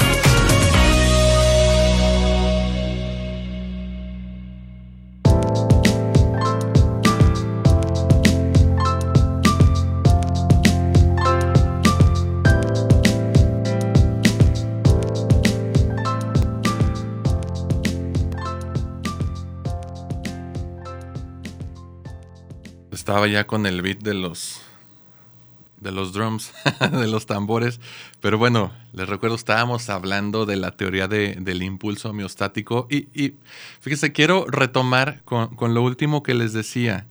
Estaba 23.11 23.27
ya 23.27 23.45
con 23.45 23.65
el 23.65 23.81
beat 23.81 23.99
de 23.99 24.13
los 24.13 24.61
de 25.81 25.91
los 25.91 26.13
drums, 26.13 26.53
de 26.93 27.07
los 27.07 27.25
tambores. 27.25 27.81
Pero 28.21 28.37
bueno, 28.37 28.71
les 28.93 29.09
recuerdo, 29.09 29.35
estábamos 29.35 29.89
hablando 29.89 30.45
de 30.45 30.55
la 30.55 30.71
teoría 30.77 31.09
de- 31.09 31.35
del 31.37 31.61
impulso 31.61 32.11
homeostático. 32.11 32.87
Y, 32.89 33.09
y 33.13 33.35
fíjese, 33.81 34.13
quiero 34.13 34.45
retomar 34.47 35.21
con, 35.25 35.53
con 35.57 35.73
lo 35.73 35.81
último 35.83 36.23
que 36.23 36.33
les 36.35 36.53
decía. 36.53 37.05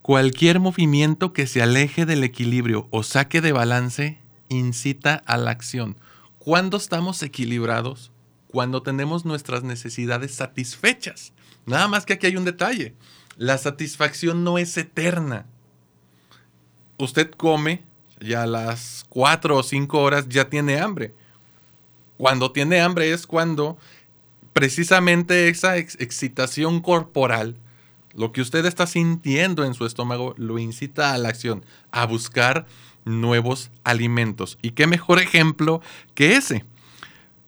Cualquier 0.00 0.60
movimiento 0.60 1.34
que 1.34 1.46
se 1.46 1.60
aleje 1.60 2.06
del 2.06 2.24
equilibrio 2.24 2.88
o 2.90 3.02
saque 3.02 3.42
de 3.42 3.52
balance 3.52 4.18
incita 4.48 5.22
a 5.26 5.36
la 5.36 5.50
acción. 5.50 5.98
¿Cuándo 6.38 6.78
estamos 6.78 7.22
equilibrados? 7.22 8.10
Cuando 8.48 8.82
tenemos 8.82 9.26
nuestras 9.26 9.62
necesidades 9.62 10.34
satisfechas. 10.34 11.34
Nada 11.66 11.86
más 11.86 12.06
que 12.06 12.14
aquí 12.14 12.28
hay 12.28 12.36
un 12.38 12.46
detalle. 12.46 12.94
La 13.42 13.58
satisfacción 13.58 14.44
no 14.44 14.58
es 14.58 14.76
eterna 14.76 15.46
usted 17.02 17.30
come 17.32 17.82
ya 18.20 18.44
a 18.44 18.46
las 18.46 19.04
4 19.08 19.56
o 19.56 19.62
5 19.62 20.00
horas 20.00 20.28
ya 20.28 20.48
tiene 20.48 20.78
hambre. 20.78 21.12
Cuando 22.16 22.52
tiene 22.52 22.80
hambre 22.80 23.12
es 23.12 23.26
cuando 23.26 23.76
precisamente 24.52 25.48
esa 25.48 25.76
ex- 25.76 25.96
excitación 26.00 26.80
corporal, 26.80 27.56
lo 28.14 28.30
que 28.30 28.40
usted 28.40 28.64
está 28.66 28.86
sintiendo 28.86 29.64
en 29.64 29.74
su 29.74 29.86
estómago, 29.86 30.34
lo 30.36 30.58
incita 30.58 31.12
a 31.12 31.18
la 31.18 31.30
acción, 31.30 31.64
a 31.90 32.06
buscar 32.06 32.66
nuevos 33.04 33.70
alimentos. 33.82 34.58
¿Y 34.62 34.72
qué 34.72 34.86
mejor 34.86 35.18
ejemplo 35.18 35.80
que 36.14 36.36
ese? 36.36 36.64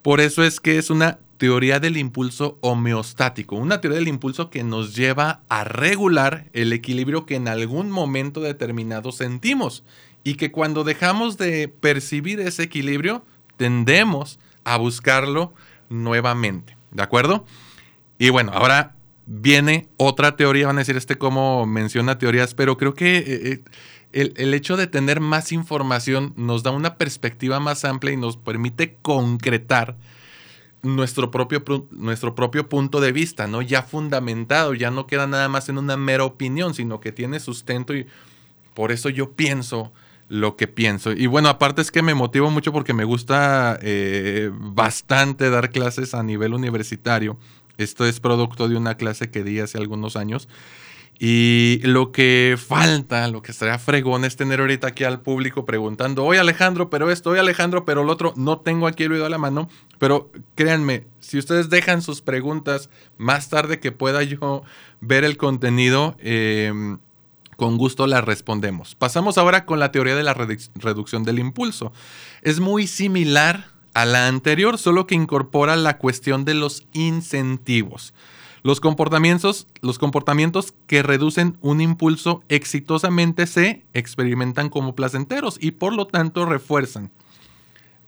Por 0.03 0.21
eso 0.21 0.43
es 0.43 0.59
que 0.59 0.79
es 0.79 0.91
una 0.91 1.19
teoría 1.45 1.79
del 1.79 1.99
impulso 1.99 2.57
homeostático, 2.63 3.55
una 3.55 3.83
teoría 3.83 3.99
del 3.99 4.09
impulso 4.09 4.49
que 4.49 4.65
nos 4.65 4.97
lleva 4.97 5.43
a 5.51 5.63
regular 5.63 6.47
el 6.55 6.73
equilibrio 6.73 7.27
que 7.27 7.35
en 7.35 7.49
algún 7.49 7.91
momento 7.91 8.41
determinado 8.41 9.13
sentimos 9.13 9.85
y 10.23 10.37
que 10.37 10.51
cuando 10.51 10.85
dejamos 10.85 11.37
de 11.37 11.69
percibir 11.69 12.41
ese 12.41 12.63
equilibrio 12.63 13.27
tendemos 13.59 14.39
a 14.65 14.79
buscarlo 14.79 15.53
nuevamente, 15.91 16.79
¿de 16.93 17.03
acuerdo? 17.03 17.45
Y 18.19 18.31
bueno, 18.31 18.51
ahora 18.55 18.95
viene 19.27 19.89
otra 19.99 20.37
teoría, 20.37 20.69
van 20.69 20.79
a 20.79 20.81
decir 20.81 20.97
este 20.97 21.19
cómo 21.19 21.67
menciona 21.67 22.17
teorías, 22.17 22.55
pero 22.55 22.79
creo 22.79 22.95
que 22.95 23.19
eh, 23.19 23.63
eh, 24.15 24.33
el 24.35 24.55
hecho 24.55 24.79
de 24.79 24.87
tener 24.87 25.21
más 25.21 25.53
información 25.53 26.33
nos 26.39 26.63
da 26.63 26.71
una 26.71 26.97
perspectiva 26.97 27.61
más 27.61 27.85
amplia 27.85 28.15
y 28.15 28.17
nos 28.17 28.39
permite 28.39 28.97
concretar 29.03 29.99
nuestro 30.85 31.31
propio, 31.31 31.65
nuestro 31.91 32.35
propio 32.35 32.69
punto 32.69 33.01
de 33.01 33.13
vista, 33.13 33.47
¿no? 33.47 33.63
Ya 33.63 33.83
fundamentado, 33.83 34.75
ya 34.75 34.91
no 34.91 35.07
queda 35.07 35.27
nada 35.27 35.49
más 35.49 35.69
en 35.69 35.79
una 35.79 35.97
mera 35.97 36.25
opinión, 36.25 36.75
sino 36.75 37.01
que 37.01 37.13
tiene 37.13 37.41
sustento 37.41 37.95
y 37.95 38.07
por 38.75 38.93
eso 38.93 39.09
yo 39.09 39.33
pienso 39.33 39.93
lo 40.29 40.57
que 40.57 40.67
pienso. 40.69 41.13
Y 41.13 41.27
bueno, 41.27 41.49
aparte 41.49 41.83
es 41.83 41.91
que 41.91 42.03
me 42.03 42.15
motivo 42.15 42.51
mucho 42.51 42.73
porque 42.73 42.93
me 42.93 43.05
gusta 43.05 43.79
eh, 43.83 44.51
bastante 44.53 45.51
dar 45.51 45.71
clases 45.71 46.15
a 46.15 46.23
nivel 46.23 46.55
universitario. 46.55 47.39
Esto 47.77 48.07
es 48.07 48.21
producto 48.21 48.69
de 48.69 48.77
una 48.77 48.97
clase 48.97 49.31
que 49.31 49.43
di 49.43 49.61
hace 49.61 49.79
algunos 49.79 50.17
años. 50.17 50.49
Y 51.19 51.81
lo 51.85 52.11
que 52.11 52.57
falta, 52.59 53.29
lo 53.29 53.41
que 53.41 53.53
estaría 53.53 53.79
fregón 53.79 54.25
es 54.25 54.35
tener 54.35 54.61
ahorita 54.61 54.89
aquí 54.89 55.05
al 55.05 55.21
público 55.21 55.65
preguntando, 55.65 56.25
oye 56.25 56.41
Alejandro, 56.41 56.91
pero 56.91 57.11
esto, 57.11 57.31
oye 57.31 57.41
Alejandro, 57.41 57.85
pero 57.85 58.03
lo 58.03 58.13
otro, 58.13 58.35
no 58.37 58.59
tengo 58.59 58.89
aquí 58.89 59.05
el 59.05 59.11
video 59.11 59.27
a 59.27 59.31
la 59.31 59.39
mano, 59.39 59.69
pero 59.99 60.33
créanme, 60.57 61.07
si 61.21 61.39
ustedes 61.39 61.71
dejan 61.71 62.03
sus 62.03 62.21
preguntas 62.21 62.91
más 63.17 63.49
tarde 63.49 63.79
que 63.79 63.93
pueda 63.93 64.25
yo 64.25 64.65
ver 65.01 65.25
el 65.25 65.37
contenido, 65.37 66.17
eh, 66.19 66.73
con 67.57 67.79
gusto 67.79 68.09
las 68.09 68.25
respondemos. 68.25 68.97
Pasamos 68.97 69.39
ahora 69.39 69.65
con 69.65 69.79
la 69.79 69.93
teoría 69.93 70.17
de 70.17 70.25
la 70.25 70.35
reduc- 70.35 70.71
reducción 70.75 71.23
del 71.23 71.39
impulso. 71.39 71.93
Es 72.43 72.59
muy 72.59 72.89
similar 72.89 73.69
a 73.95 74.05
la 74.05 74.27
anterior, 74.27 74.77
solo 74.77 75.07
que 75.07 75.15
incorpora 75.15 75.77
la 75.77 75.99
cuestión 75.99 76.45
de 76.45 76.55
los 76.55 76.89
incentivos. 76.93 78.13
Los 78.65 78.81
comportamientos, 78.81 79.67
los 79.83 79.99
comportamientos 79.99 80.73
que 80.87 81.03
reducen 81.03 81.59
un 81.61 81.83
impulso 81.83 82.43
exitosamente 82.49 83.47
se 83.47 83.85
experimentan 83.93 84.71
como 84.71 84.95
placenteros 84.95 85.59
y 85.61 85.73
por 85.73 85.93
lo 85.93 86.07
tanto 86.07 86.47
refuerzan. 86.47 87.11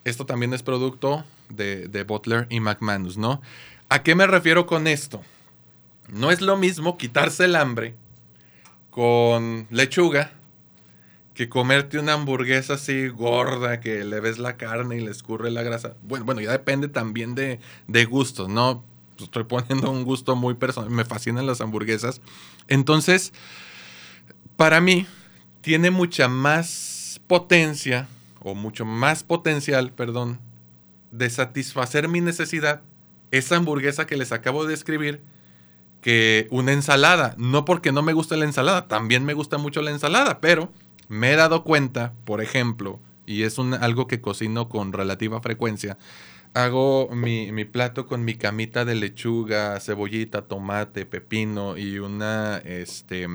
Esto 0.05 0.25
también 0.25 0.55
es 0.55 0.63
producto 0.63 1.25
de, 1.51 1.89
de 1.89 2.05
Butler 2.05 2.47
y 2.49 2.61
McManus, 2.61 3.19
¿no? 3.19 3.43
¿A 3.91 4.03
qué 4.03 4.15
me 4.15 4.27
refiero 4.27 4.65
con 4.65 4.87
esto? 4.87 5.21
No 6.09 6.31
es 6.31 6.41
lo 6.41 6.57
mismo 6.57 6.97
quitarse 6.97 7.45
el 7.45 7.55
hambre 7.55 7.95
con 8.89 9.67
lechuga 9.69 10.33
que 11.35 11.51
comerte 11.51 11.99
una 11.99 12.15
hamburguesa 12.15 12.75
así 12.75 13.09
gorda 13.09 13.79
que 13.79 14.05
le 14.05 14.21
ves 14.21 14.39
la 14.39 14.57
carne 14.57 14.97
y 14.97 15.01
le 15.01 15.11
escurre 15.11 15.51
la 15.51 15.63
grasa. 15.63 15.97
Bueno, 16.03 16.25
bueno 16.25 16.41
ya 16.41 16.53
depende 16.53 16.89
también 16.89 17.35
de, 17.35 17.61
de 17.89 18.05
gustos, 18.07 18.49
¿no? 18.49 18.83
Estoy 19.19 19.45
poniendo 19.45 19.91
un 19.91 20.05
gusto 20.05 20.37
muy 20.37 20.55
personal. 20.55 20.91
Me 20.91 21.05
fascinan 21.05 21.47
las 21.47 21.61
hamburguesas. 21.61 22.21
Entonces, 22.69 23.33
para 24.57 24.81
mí, 24.81 25.07
tiene 25.61 25.91
mucha 25.91 26.29
más 26.29 27.21
potencia, 27.27 28.09
o 28.41 28.55
mucho 28.55 28.85
más 28.85 29.23
potencial, 29.25 29.93
perdón, 29.93 30.39
de 31.11 31.31
satisfacer 31.31 32.09
mi 32.09 32.21
necesidad, 32.21 32.83
esa 33.31 33.57
hamburguesa 33.57 34.07
que 34.07 34.17
les 34.17 34.33
acabo 34.33 34.65
de 34.65 34.71
describir, 34.71 35.21
que 36.01 36.47
una 36.51 36.73
ensalada. 36.73 37.35
No 37.39 37.65
porque 37.65 37.91
no 37.91 38.03
me 38.03 38.13
guste 38.13 38.37
la 38.37 38.45
ensalada, 38.45 38.87
también 38.87 39.25
me 39.25 39.35
gusta 39.35 39.59
mucho 39.59 39.83
la 39.83 39.91
ensalada, 39.91 40.41
pero 40.41 40.73
me 41.09 41.33
he 41.33 41.37
dado 41.37 41.65
cuenta, 41.65 42.13
por 42.25 42.41
ejemplo, 42.41 43.01
y 43.27 43.43
es 43.43 43.59
un- 43.59 43.75
algo 43.75 44.07
que 44.07 44.21
cocino 44.21 44.69
con 44.69 44.93
relativa 44.93 45.41
frecuencia, 45.41 45.99
hago 46.57 47.11
mi, 47.13 47.53
mi, 47.53 47.67
plato 47.67 48.07
con 48.07 48.25
mi 48.25 48.35
camita 48.35 48.87
de 48.87 48.95
lechuga, 48.95 49.79
cebollita, 49.79 50.41
tomate, 50.41 51.05
pepino 51.05 51.77
y 51.77 51.99
una, 51.99 52.57
este, 52.65 53.29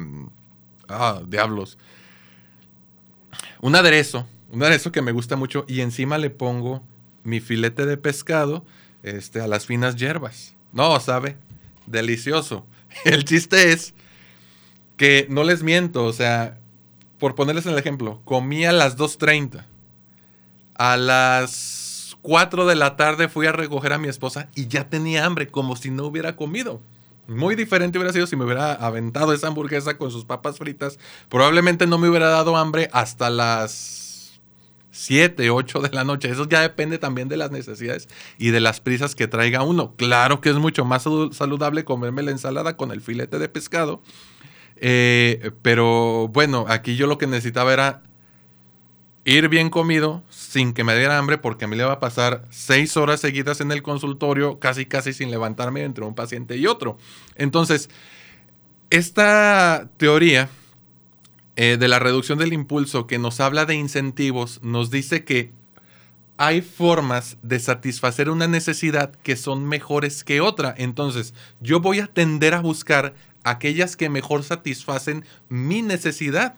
ah, 0.88 1.22
diablos, 1.28 1.78
un 3.62 3.76
aderezo, 3.76 4.26
un 4.50 4.64
aderezo 4.64 4.92
que 4.92 5.04
me 5.04 5.12
gusta 5.12 5.36
mucho 5.36 5.66
y 5.68 5.82
encima 5.82 6.18
le 6.18 6.32
pongo 6.32 6.82
mi 7.24 7.42
filete 7.42 7.86
de 7.86 7.96
pescado, 7.96 8.66
este, 9.04 9.40
a 9.40 9.48
las 9.48 9.68
finas 9.68 9.98
hierbas. 9.98 10.56
No, 10.74 11.00
¿sabe? 11.00 11.38
Delicioso. 11.86 12.66
El 13.06 13.24
chiste 13.24 13.72
es 13.72 13.94
que 14.98 15.28
no 15.30 15.44
les 15.44 15.62
miento, 15.62 16.06
o 16.06 16.14
sea, 16.14 16.58
por 17.20 17.36
ponerles 17.36 17.68
el 17.68 17.78
ejemplo, 17.78 18.20
comí 18.26 18.66
a 18.66 18.72
las 18.72 18.98
2.30. 18.98 19.64
A 20.74 20.98
las 20.98 21.81
4 22.22 22.66
de 22.66 22.76
la 22.76 22.96
tarde 22.96 23.30
fui 23.30 23.48
a 23.48 23.52
recoger 23.52 23.94
a 23.94 23.98
mi 23.98 24.08
esposa 24.08 24.50
y 24.56 24.68
ya 24.68 24.90
tenía 24.90 25.26
hambre, 25.26 25.48
como 25.48 25.76
si 25.76 25.90
no 25.90 26.06
hubiera 26.06 26.36
comido. 26.36 26.82
Muy 27.28 27.56
diferente 27.56 27.98
hubiera 27.98 28.14
sido 28.14 28.28
si 28.28 28.36
me 28.36 28.46
hubiera 28.46 28.74
aventado 28.74 29.34
esa 29.34 29.48
hamburguesa 29.48 29.98
con 29.98 30.12
sus 30.12 30.26
papas 30.26 30.58
fritas. 30.58 31.00
Probablemente 31.30 31.88
no 31.88 31.98
me 31.98 32.10
hubiera 32.10 32.30
dado 32.30 32.58
hambre 32.58 32.90
hasta 32.92 33.30
las 33.30 34.42
7, 34.92 35.50
8 35.50 35.80
de 35.80 35.90
la 35.92 36.04
noche. 36.04 36.30
Eso 36.30 36.48
ya 36.48 36.62
depende 36.62 36.98
también 36.98 37.30
de 37.30 37.38
las 37.38 37.52
necesidades 37.52 38.10
y 38.38 38.50
de 38.50 38.60
las 38.60 38.82
prisas 38.82 39.16
que 39.16 39.28
traiga 39.28 39.64
uno. 39.64 39.96
Claro 39.96 40.42
que 40.42 40.50
es 40.50 40.56
mucho 40.56 40.84
más 40.84 41.06
saludable 41.32 41.86
comerme 41.86 42.24
la 42.24 42.32
ensalada 42.32 42.76
con 42.76 42.92
el 42.92 43.02
filete 43.02 43.40
de 43.40 43.50
pescado. 43.50 44.02
Eh, 44.78 45.52
pero 45.62 46.28
bueno, 46.28 46.66
aquí 46.68 46.96
yo 46.96 47.08
lo 47.08 47.18
que 47.18 47.28
necesitaba 47.28 47.72
era 47.72 48.02
ir 49.24 49.50
bien 49.50 49.70
comido 49.70 50.24
sin 50.30 50.74
que 50.74 50.84
me 50.84 50.98
diera 50.98 51.18
hambre 51.18 51.38
porque 51.38 51.68
me 51.68 51.76
le 51.76 51.84
iba 51.84 51.94
a 51.94 52.00
pasar 52.00 52.46
seis 52.50 52.98
horas 52.98 53.20
seguidas 53.20 53.62
en 53.62 53.72
el 53.72 53.84
consultorio 53.84 54.60
casi 54.60 54.86
casi 54.86 55.14
sin 55.14 55.30
levantarme 55.30 55.84
entre 55.84 56.06
un 56.06 56.16
paciente 56.16 56.58
y 56.58 56.68
otro. 56.68 56.98
Entonces, 57.36 57.90
esta 58.90 59.90
teoría 59.98 60.50
eh, 61.56 61.78
de 61.80 61.88
la 61.88 62.00
reducción 62.00 62.40
del 62.40 62.54
impulso 62.54 63.08
que 63.08 63.20
nos 63.20 63.40
habla 63.40 63.66
de 63.66 63.76
incentivos 63.76 64.62
nos 64.64 64.90
dice 64.90 65.24
que 65.24 65.52
hay 66.38 66.62
formas 66.62 67.38
de 67.44 67.60
satisfacer 67.60 68.28
una 68.30 68.48
necesidad 68.48 69.12
que 69.12 69.36
son 69.36 69.68
mejores 69.68 70.24
que 70.24 70.42
otra. 70.42 70.74
Entonces, 70.76 71.36
yo 71.60 71.82
voy 71.82 72.00
a 72.00 72.08
tender 72.08 72.56
a 72.56 72.62
buscar 72.62 73.14
aquellas 73.44 73.96
que 73.96 74.10
mejor 74.10 74.44
satisfacen 74.44 75.24
mi 75.50 75.84
necesidad 75.84 76.56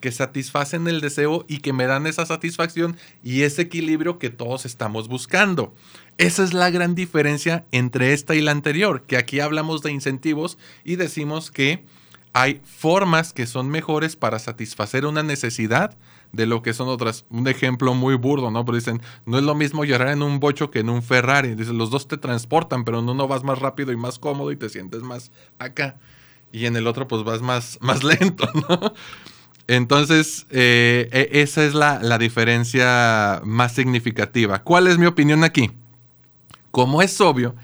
que 0.00 0.12
satisfacen 0.12 0.88
el 0.88 1.00
deseo 1.00 1.44
y 1.48 1.58
que 1.58 1.72
me 1.72 1.86
dan 1.86 2.06
esa 2.06 2.26
satisfacción 2.26 2.96
y 3.22 3.42
ese 3.42 3.62
equilibrio 3.62 4.18
que 4.18 4.30
todos 4.30 4.66
estamos 4.66 5.08
buscando. 5.08 5.74
Esa 6.18 6.44
es 6.44 6.54
la 6.54 6.70
gran 6.70 6.94
diferencia 6.94 7.64
entre 7.72 8.12
esta 8.12 8.34
y 8.34 8.40
la 8.40 8.50
anterior, 8.50 9.02
que 9.02 9.16
aquí 9.16 9.40
hablamos 9.40 9.82
de 9.82 9.92
incentivos 9.92 10.58
y 10.84 10.96
decimos 10.96 11.50
que 11.50 11.84
hay 12.32 12.60
formas 12.64 13.32
que 13.32 13.46
son 13.46 13.68
mejores 13.70 14.14
para 14.14 14.38
satisfacer 14.38 15.06
una 15.06 15.22
necesidad 15.22 15.96
de 16.32 16.46
lo 16.46 16.62
que 16.62 16.74
son 16.74 16.88
otras. 16.88 17.24
Un 17.30 17.48
ejemplo 17.48 17.94
muy 17.94 18.14
burdo, 18.14 18.50
¿no? 18.50 18.64
Pero 18.64 18.76
dicen, 18.76 19.00
no 19.24 19.38
es 19.38 19.44
lo 19.44 19.54
mismo 19.54 19.84
llorar 19.84 20.08
en 20.08 20.22
un 20.22 20.38
bocho 20.38 20.70
que 20.70 20.80
en 20.80 20.90
un 20.90 21.02
Ferrari. 21.02 21.54
Dicen, 21.54 21.78
los 21.78 21.90
dos 21.90 22.08
te 22.08 22.18
transportan, 22.18 22.84
pero 22.84 22.98
en 22.98 23.08
uno 23.08 23.26
vas 23.26 23.42
más 23.42 23.58
rápido 23.58 23.90
y 23.90 23.96
más 23.96 24.18
cómodo 24.18 24.52
y 24.52 24.56
te 24.56 24.68
sientes 24.68 25.02
más 25.02 25.32
acá. 25.58 25.96
Y 26.52 26.66
en 26.66 26.76
el 26.76 26.86
otro 26.86 27.08
pues 27.08 27.24
vas 27.24 27.40
más, 27.40 27.78
más 27.80 28.04
lento, 28.04 28.48
¿no? 28.68 28.92
Entonces, 29.68 30.46
eh, 30.50 31.08
e, 31.12 31.40
esa 31.42 31.64
es 31.64 31.74
la, 31.74 32.00
la, 32.00 32.18
diferencia 32.18 33.40
más 33.44 33.72
significativa. 33.72 34.62
¿Cuál 34.62 34.86
es 34.86 34.98
mi 34.98 35.06
opinión 35.06 35.42
aquí? 35.42 35.72
Como 36.70 37.02
es 37.02 37.20
obvio, 37.20 37.56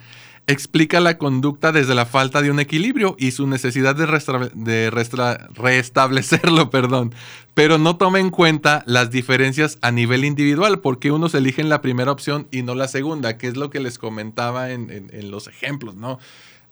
explica 0.47 1.01
la 1.01 1.17
conducta 1.17 1.71
desde 1.71 1.95
la 1.95 2.07
falta 2.07 2.43
de 2.43 2.51
un 2.51 2.59
equilibrio 2.59 3.15
y 3.19 3.31
su 3.31 3.47
necesidad 3.47 3.95
de, 3.95 4.07
de 4.55 4.91
restablecerlo, 4.91 6.71
perdón, 6.71 7.15
pero 7.55 7.79
no 7.79 7.97
toma 7.97 8.19
en 8.19 8.31
cuenta 8.31 8.83
las 8.87 9.11
diferencias 9.11 9.79
a 9.83 9.93
nivel 9.93 10.25
individual, 10.25 10.81
porque 10.81 11.13
unos 11.13 11.35
eligen 11.35 11.69
la 11.69 11.81
primera 11.81 12.11
opción 12.11 12.49
y 12.51 12.63
no 12.63 12.75
la 12.75 12.89
segunda, 12.89 13.39
que 13.39 13.47
es 13.47 13.57
lo 13.57 13.71
que 13.71 13.81
les 13.81 13.99
comentaba 13.99 14.73
en, 14.73 14.91
en, 14.91 15.11
en 15.13 15.31
los 15.31 15.47
ejemplos, 15.47 15.95
¿no? 15.95 16.19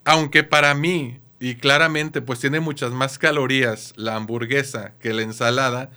Aunque 0.05 0.43
para 0.43 0.75
mí 0.75 1.19
y 1.41 1.55
claramente 1.55 2.21
pues 2.21 2.39
tiene 2.39 2.61
muchas 2.61 2.93
más 2.93 3.19
calorías 3.19 3.95
la 3.97 4.15
hamburguesa 4.15 4.93
que 5.01 5.15
la 5.15 5.23
ensalada, 5.23 5.91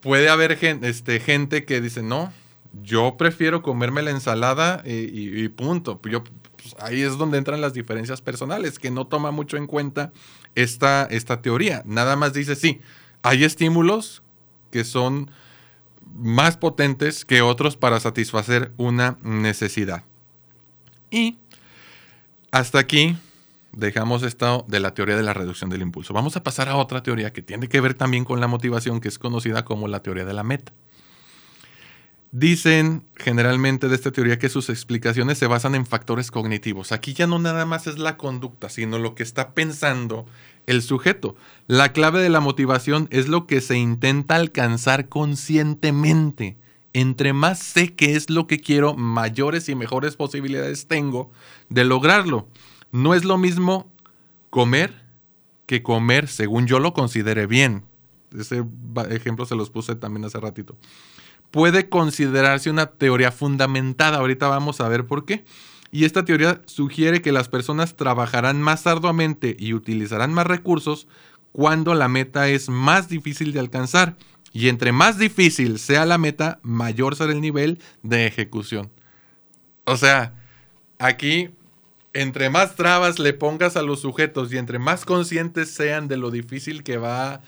puede 0.00 0.30
haber 0.30 0.56
gente, 0.56 0.88
este, 0.88 1.20
gente 1.20 1.66
que 1.66 1.80
dice, 1.82 2.02
no, 2.02 2.32
yo 2.82 3.16
prefiero 3.18 3.62
comerme 3.62 4.02
la 4.02 4.10
ensalada 4.10 4.82
y, 4.84 5.46
punto. 5.48 6.00
Yo, 6.10 6.24
pues, 6.24 6.74
ahí 6.78 7.02
es 7.02 7.18
donde 7.18 7.38
entran 7.38 7.60
las 7.60 7.74
diferencias 7.74 8.22
personales, 8.22 8.78
que 8.78 8.90
no 8.90 9.06
toma 9.06 9.30
mucho 9.30 9.56
en 9.56 9.66
cuenta 9.66 10.12
esta, 10.54 11.06
esta 11.10 11.42
teoría. 11.42 11.82
Nada 11.84 12.16
más 12.16 12.32
dice, 12.32 12.56
sí, 12.56 12.80
hay 13.22 13.44
estímulos 13.44 14.22
que 14.70 14.84
son 14.84 15.30
más 16.14 16.56
potentes 16.56 17.24
que 17.24 17.42
otros 17.42 17.76
para 17.76 18.00
satisfacer 18.00 18.72
una 18.76 19.18
necesidad. 19.22 20.04
Y 21.10 21.38
hasta 22.50 22.78
aquí 22.78 23.16
dejamos 23.76 24.22
esto 24.22 24.64
de 24.66 24.80
la 24.80 24.94
teoría 24.94 25.16
de 25.16 25.22
la 25.22 25.34
reducción 25.34 25.70
del 25.70 25.82
impulso. 25.82 26.14
Vamos 26.14 26.36
a 26.36 26.42
pasar 26.42 26.68
a 26.68 26.76
otra 26.76 27.02
teoría 27.02 27.32
que 27.32 27.42
tiene 27.42 27.68
que 27.68 27.80
ver 27.80 27.94
también 27.94 28.24
con 28.24 28.40
la 28.40 28.48
motivación, 28.48 29.00
que 29.00 29.08
es 29.08 29.18
conocida 29.18 29.64
como 29.64 29.86
la 29.86 30.02
teoría 30.02 30.24
de 30.24 30.32
la 30.32 30.42
meta. 30.42 30.72
Dicen 32.32 33.04
generalmente 33.14 33.88
de 33.88 33.94
esta 33.94 34.10
teoría 34.10 34.38
que 34.38 34.48
sus 34.48 34.68
explicaciones 34.68 35.38
se 35.38 35.46
basan 35.46 35.74
en 35.74 35.86
factores 35.86 36.30
cognitivos. 36.30 36.90
Aquí 36.90 37.14
ya 37.14 37.26
no 37.26 37.38
nada 37.38 37.66
más 37.66 37.86
es 37.86 37.98
la 37.98 38.16
conducta, 38.16 38.68
sino 38.68 38.98
lo 38.98 39.14
que 39.14 39.22
está 39.22 39.54
pensando 39.54 40.26
el 40.66 40.82
sujeto. 40.82 41.36
La 41.66 41.92
clave 41.92 42.20
de 42.20 42.28
la 42.28 42.40
motivación 42.40 43.08
es 43.10 43.28
lo 43.28 43.46
que 43.46 43.60
se 43.60 43.76
intenta 43.76 44.34
alcanzar 44.34 45.08
conscientemente. 45.08 46.56
Entre 46.92 47.34
más 47.34 47.58
sé 47.58 47.94
qué 47.94 48.16
es 48.16 48.30
lo 48.30 48.46
que 48.46 48.58
quiero, 48.58 48.94
mayores 48.96 49.68
y 49.68 49.74
mejores 49.74 50.16
posibilidades 50.16 50.88
tengo 50.88 51.30
de 51.68 51.84
lograrlo. 51.84 52.48
No 52.92 53.14
es 53.14 53.24
lo 53.24 53.38
mismo 53.38 53.92
comer 54.50 55.06
que 55.66 55.82
comer 55.82 56.28
según 56.28 56.66
yo 56.66 56.78
lo 56.78 56.92
considere 56.94 57.46
bien. 57.46 57.84
Ese 58.36 58.64
ejemplo 59.10 59.46
se 59.46 59.56
los 59.56 59.70
puse 59.70 59.96
también 59.96 60.24
hace 60.24 60.40
ratito. 60.40 60.76
Puede 61.50 61.88
considerarse 61.88 62.70
una 62.70 62.86
teoría 62.86 63.32
fundamentada. 63.32 64.18
Ahorita 64.18 64.48
vamos 64.48 64.80
a 64.80 64.88
ver 64.88 65.06
por 65.06 65.24
qué. 65.24 65.44
Y 65.90 66.04
esta 66.04 66.24
teoría 66.24 66.60
sugiere 66.66 67.22
que 67.22 67.32
las 67.32 67.48
personas 67.48 67.96
trabajarán 67.96 68.60
más 68.60 68.86
arduamente 68.86 69.56
y 69.58 69.72
utilizarán 69.72 70.34
más 70.34 70.46
recursos 70.46 71.06
cuando 71.52 71.94
la 71.94 72.08
meta 72.08 72.48
es 72.48 72.68
más 72.68 73.08
difícil 73.08 73.52
de 73.52 73.60
alcanzar. 73.60 74.16
Y 74.52 74.68
entre 74.68 74.92
más 74.92 75.18
difícil 75.18 75.78
sea 75.78 76.04
la 76.04 76.18
meta, 76.18 76.58
mayor 76.62 77.16
será 77.16 77.32
el 77.32 77.40
nivel 77.40 77.80
de 78.02 78.26
ejecución. 78.26 78.90
O 79.84 79.96
sea, 79.96 80.34
aquí 80.98 81.50
entre 82.20 82.50
más 82.50 82.76
trabas 82.76 83.18
le 83.18 83.32
pongas 83.32 83.76
a 83.76 83.82
los 83.82 84.00
sujetos 84.00 84.52
y 84.52 84.58
entre 84.58 84.78
más 84.78 85.04
conscientes 85.04 85.72
sean 85.72 86.08
de 86.08 86.16
lo 86.16 86.30
difícil 86.30 86.82
que 86.82 86.96
va 86.96 87.42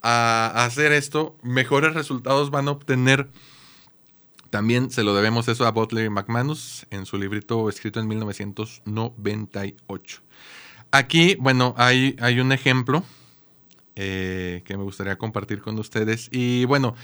a 0.00 0.64
hacer 0.64 0.92
esto, 0.92 1.36
mejores 1.42 1.94
resultados 1.94 2.50
van 2.50 2.68
a 2.68 2.72
obtener. 2.72 3.28
También 4.50 4.90
se 4.90 5.02
lo 5.02 5.14
debemos 5.14 5.48
eso 5.48 5.66
a 5.66 5.72
Butler 5.72 6.06
y 6.06 6.10
McManus 6.10 6.86
en 6.90 7.06
su 7.06 7.18
librito 7.18 7.68
escrito 7.68 8.00
en 8.00 8.08
1998. 8.08 10.22
Aquí, 10.90 11.36
bueno, 11.40 11.74
hay, 11.76 12.16
hay 12.20 12.40
un 12.40 12.52
ejemplo 12.52 13.04
eh, 13.96 14.62
que 14.64 14.76
me 14.76 14.84
gustaría 14.84 15.16
compartir 15.16 15.60
con 15.60 15.78
ustedes. 15.78 16.28
Y 16.30 16.64
bueno, 16.64 16.94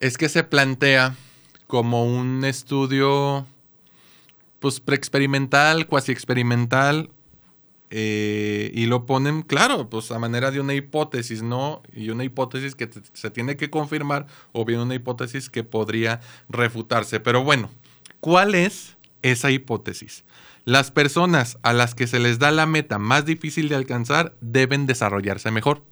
es 0.00 0.16
que 0.16 0.28
se 0.28 0.44
plantea 0.44 1.16
como 1.66 2.04
un 2.04 2.44
estudio 2.44 3.46
pues 4.62 4.78
preexperimental, 4.80 5.86
cuasi 5.88 6.12
experimental, 6.12 7.10
eh, 7.90 8.70
y 8.72 8.86
lo 8.86 9.04
ponen, 9.04 9.42
claro, 9.42 9.90
pues 9.90 10.10
a 10.12 10.18
manera 10.18 10.50
de 10.50 10.60
una 10.60 10.72
hipótesis, 10.72 11.42
¿no? 11.42 11.82
Y 11.92 12.08
una 12.10 12.24
hipótesis 12.24 12.74
que 12.74 12.88
se 13.12 13.30
tiene 13.30 13.56
que 13.56 13.68
confirmar, 13.68 14.28
o 14.52 14.64
bien 14.64 14.78
una 14.78 14.94
hipótesis 14.94 15.50
que 15.50 15.64
podría 15.64 16.20
refutarse. 16.48 17.18
Pero 17.18 17.42
bueno, 17.42 17.70
¿cuál 18.20 18.54
es 18.54 18.96
esa 19.20 19.50
hipótesis? 19.50 20.24
Las 20.64 20.92
personas 20.92 21.58
a 21.62 21.72
las 21.72 21.96
que 21.96 22.06
se 22.06 22.20
les 22.20 22.38
da 22.38 22.52
la 22.52 22.64
meta 22.64 22.98
más 22.98 23.26
difícil 23.26 23.68
de 23.68 23.74
alcanzar 23.74 24.36
deben 24.40 24.86
desarrollarse 24.86 25.50
mejor. 25.50 25.82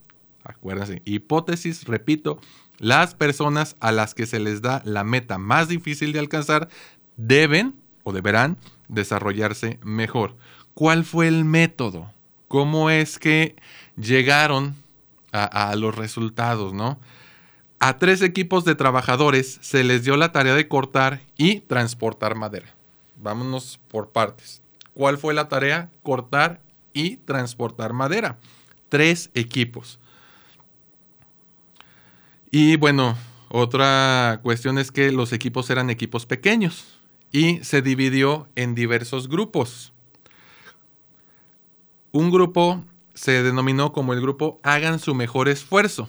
Acuérdense, 0.44 1.02
hipótesis, 1.04 1.84
repito, 1.84 2.40
las 2.78 3.16
personas 3.16 3.74
a 3.80 3.90
las 3.90 4.14
que 4.14 4.26
se 4.26 4.38
les 4.38 4.62
da 4.62 4.80
la 4.86 5.02
meta 5.02 5.38
más 5.38 5.68
difícil 5.68 6.12
de 6.12 6.20
alcanzar 6.20 6.68
deben 7.16 7.79
o 8.02 8.12
deberán 8.12 8.56
desarrollarse 8.88 9.78
mejor. 9.82 10.36
¿Cuál 10.74 11.04
fue 11.04 11.28
el 11.28 11.44
método? 11.44 12.12
¿Cómo 12.48 12.90
es 12.90 13.18
que 13.18 13.56
llegaron 13.96 14.76
a, 15.32 15.74
los 15.76 15.94
resultados, 15.94 16.72
no? 16.72 16.98
A 17.78 17.98
tres 17.98 18.20
equipos 18.22 18.64
de 18.64 18.74
trabajadores 18.74 19.58
se 19.62 19.84
les 19.84 20.04
dio 20.04 20.16
la 20.16 20.32
tarea 20.32 20.54
de 20.54 20.68
cortar 20.68 21.20
y 21.36 21.60
transportar 21.60 22.34
madera. 22.34 22.74
vámonos 23.16 23.78
por 23.88 24.10
partes. 24.10 24.62
¿Cuál 24.94 25.18
fue 25.18 25.34
la 25.34 25.48
tarea? 25.48 25.90
Cortar 26.02 26.60
y 26.92 27.18
transportar 27.18 27.92
madera. 27.92 28.38
Tres 28.88 29.30
equipos. 29.34 30.00
Y 32.50 32.76
bueno, 32.76 33.16
otra 33.48 34.40
cuestión 34.42 34.78
es 34.78 34.90
que 34.90 35.12
los 35.12 35.32
equipos 35.32 35.70
eran 35.70 35.90
equipos 35.90 36.26
pequeños 36.26 36.99
y 37.32 37.62
se 37.64 37.82
dividió 37.82 38.48
en 38.56 38.74
diversos 38.74 39.28
grupos. 39.28 39.92
Un 42.12 42.30
grupo 42.30 42.84
se 43.14 43.42
denominó 43.42 43.92
como 43.92 44.12
el 44.12 44.20
grupo 44.20 44.60
Hagan 44.62 44.98
su 44.98 45.14
mejor 45.14 45.48
esfuerzo 45.48 46.08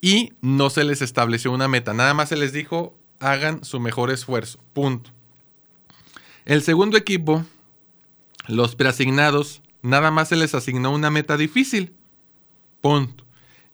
y 0.00 0.32
no 0.40 0.68
se 0.68 0.84
les 0.84 1.00
estableció 1.00 1.52
una 1.52 1.68
meta, 1.68 1.94
nada 1.94 2.12
más 2.12 2.28
se 2.28 2.36
les 2.36 2.52
dijo 2.52 2.98
hagan 3.20 3.64
su 3.64 3.80
mejor 3.80 4.10
esfuerzo, 4.10 4.58
punto. 4.72 5.10
El 6.44 6.62
segundo 6.62 6.98
equipo, 6.98 7.44
los 8.48 8.74
preasignados, 8.74 9.62
nada 9.80 10.10
más 10.10 10.28
se 10.28 10.36
les 10.36 10.56
asignó 10.56 10.90
una 10.90 11.10
meta 11.10 11.36
difícil, 11.36 11.94
punto. 12.80 13.24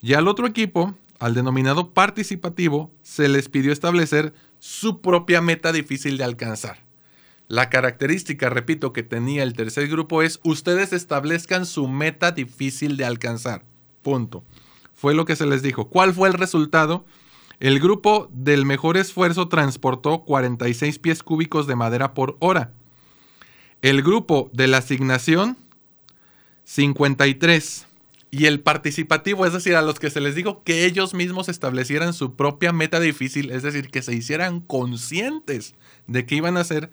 Y 0.03 0.13
al 0.13 0.29
otro 0.29 0.47
equipo, 0.47 0.95
al 1.19 1.35
denominado 1.35 1.95
participativo, 1.95 2.93
se 3.03 3.29
les 3.29 3.49
pidió 3.49 3.73
establecer 3.73 4.35
su 4.59 5.01
propia 5.01 5.41
meta 5.41 5.73
difícil 5.73 6.19
de 6.19 6.25
alcanzar. 6.25 6.85
La 7.49 7.71
característica, 7.71 8.51
repito, 8.51 8.93
que 8.93 9.03
tenía 9.03 9.43
el 9.43 9.55
tercer 9.55 9.89
grupo 9.89 10.23
es 10.23 10.39
ustedes 10.43 10.93
establezcan 10.93 11.65
su 11.65 11.89
meta 11.89 12.31
difícil 12.31 12.99
de 12.99 13.07
alcanzar. 13.07 13.65
Punto. 14.03 14.45
Fue 14.95 15.15
lo 15.15 15.25
que 15.25 15.37
se 15.37 15.47
les 15.47 15.63
dijo. 15.63 15.89
¿Cuál 15.89 16.13
fue 16.13 16.29
el 16.29 16.35
resultado? 16.35 17.07
El 17.61 17.81
grupo 17.81 18.29
del 18.33 18.65
mejor 18.67 18.97
esfuerzo 18.97 19.49
transportó 19.49 20.25
46 20.25 20.99
pies 20.99 21.23
cúbicos 21.23 21.67
de 21.67 21.75
madera 21.75 22.15
por 22.15 22.37
hora. 22.39 22.73
El 23.83 24.03
grupo 24.03 24.51
de 24.53 24.69
la 24.69 24.79
asignación, 24.79 25.57
53. 26.65 27.88
Y 28.31 28.47
el 28.47 28.61
participativo, 28.61 29.47
es 29.47 29.53
decir, 29.53 29.75
a 29.75 29.83
los 29.83 29.99
que 29.99 30.11
se 30.11 30.21
les 30.21 30.35
dijo 30.35 30.63
que 30.63 30.85
ellos 30.85 31.15
mismos 31.15 31.49
establecieran 31.49 32.13
su 32.13 32.37
propia 32.37 32.73
meta 32.73 33.01
difícil, 33.01 33.51
es 33.51 33.63
decir, 33.63 33.91
que 33.91 34.03
se 34.03 34.15
hicieran 34.15 34.61
conscientes 34.61 35.75
de 36.07 36.27
qué 36.27 36.37
iban 36.37 36.57
a 36.57 36.61
hacer, 36.61 36.91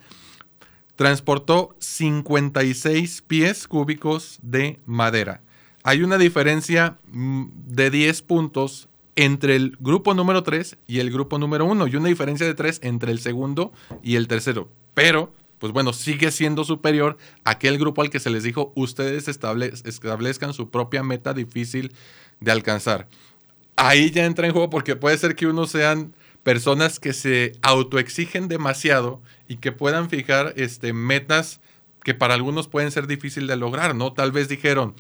transportó 0.96 1.76
56 1.80 3.22
pies 3.24 3.68
cúbicos 3.68 4.40
de 4.42 4.80
madera 4.86 5.42
hay 5.86 6.02
una 6.02 6.18
diferencia 6.18 6.98
mm, 7.12 7.46
de 7.68 7.92
10 7.92 8.24
puntos 8.24 8.90
entre 9.16 9.56
el 9.56 9.78
grupo 9.80 10.16
número 10.16 10.42
3 10.42 10.78
y 10.88 11.00
el 11.00 11.12
grupo 11.12 11.38
número 11.38 11.66
1 11.66 11.88
y 11.88 11.96
una 11.96 12.10
diferencia 12.10 12.48
de 12.48 12.56
3 12.56 12.80
entre 12.82 13.12
el 13.12 13.20
segundo 13.20 13.72
y 14.02 14.16
el 14.16 14.28
tercero. 14.28 14.68
Pero, 14.96 15.32
pues 15.60 15.74
bueno, 15.74 15.94
sigue 15.94 16.32
siendo 16.32 16.64
superior 16.64 17.18
a 17.44 17.52
aquel 17.52 17.78
grupo 17.78 18.02
al 18.02 18.10
que 18.10 18.20
se 18.20 18.30
les 18.30 18.44
dijo, 18.44 18.74
ustedes 18.76 19.28
establezcan 19.28 20.54
su 20.54 20.70
propia 20.70 21.04
meta 21.04 21.34
difícil 21.34 21.94
de 22.40 22.52
alcanzar. 22.52 23.08
Ahí 23.76 24.12
ya 24.12 24.26
entra 24.26 24.48
en 24.48 24.54
juego 24.54 24.70
porque 24.70 24.96
puede 24.96 25.18
ser 25.18 25.36
que 25.36 25.48
uno 25.48 25.68
sean 25.68 26.14
personas 26.44 27.00
que 27.00 27.14
se 27.14 27.54
autoexigen 27.62 28.48
demasiado 28.48 29.22
y 29.48 29.58
que 29.58 29.72
puedan 29.72 30.10
fijar 30.10 30.54
este, 30.58 30.94
metas 30.94 31.60
que 32.04 32.14
para 32.14 32.36
algunos 32.36 32.68
pueden 32.68 32.92
ser 32.92 33.08
difíciles 33.08 33.50
de 33.50 33.56
lograr, 33.56 33.96
¿no? 33.96 34.14
Tal 34.14 34.32
vez 34.32 34.48
dijeron, 34.48 34.94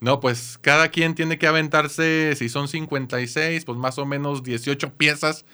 no, 0.00 0.20
pues 0.20 0.58
cada 0.60 0.88
quien 0.88 1.14
tiene 1.14 1.38
que 1.38 1.46
aventarse, 1.46 2.34
si 2.36 2.48
son 2.48 2.66
56, 2.66 3.64
pues 3.64 3.78
más 3.78 3.98
o 3.98 4.06
menos 4.06 4.42
18 4.42 4.94
piezas 4.94 5.44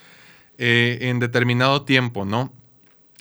eh, 0.58 0.98
en 1.02 1.18
determinado 1.18 1.82
tiempo, 1.82 2.24
¿no? 2.24 2.52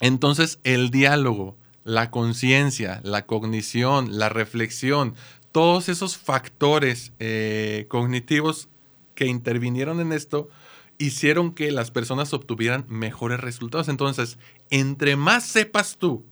Entonces 0.02 0.60
el 0.64 0.90
diálogo, 0.92 1.56
la 1.86 2.12
conciencia, 2.12 3.00
la 3.04 3.26
cognición, 3.26 4.20
la 4.20 4.28
reflexión, 4.28 5.16
todos 5.52 5.88
esos 5.90 6.18
factores 6.18 7.14
eh, 7.20 7.86
cognitivos 7.88 8.68
que 9.16 9.28
intervinieron 9.28 10.00
en 10.00 10.12
esto 10.12 10.50
hicieron 10.98 11.54
que 11.54 11.72
las 11.72 11.92
personas 11.92 12.34
obtuvieran 12.34 12.86
mejores 12.88 13.40
resultados. 13.40 13.90
Entonces, 13.90 14.38
entre 14.70 15.16
más 15.16 15.46
sepas 15.46 15.98
tú 15.98 16.26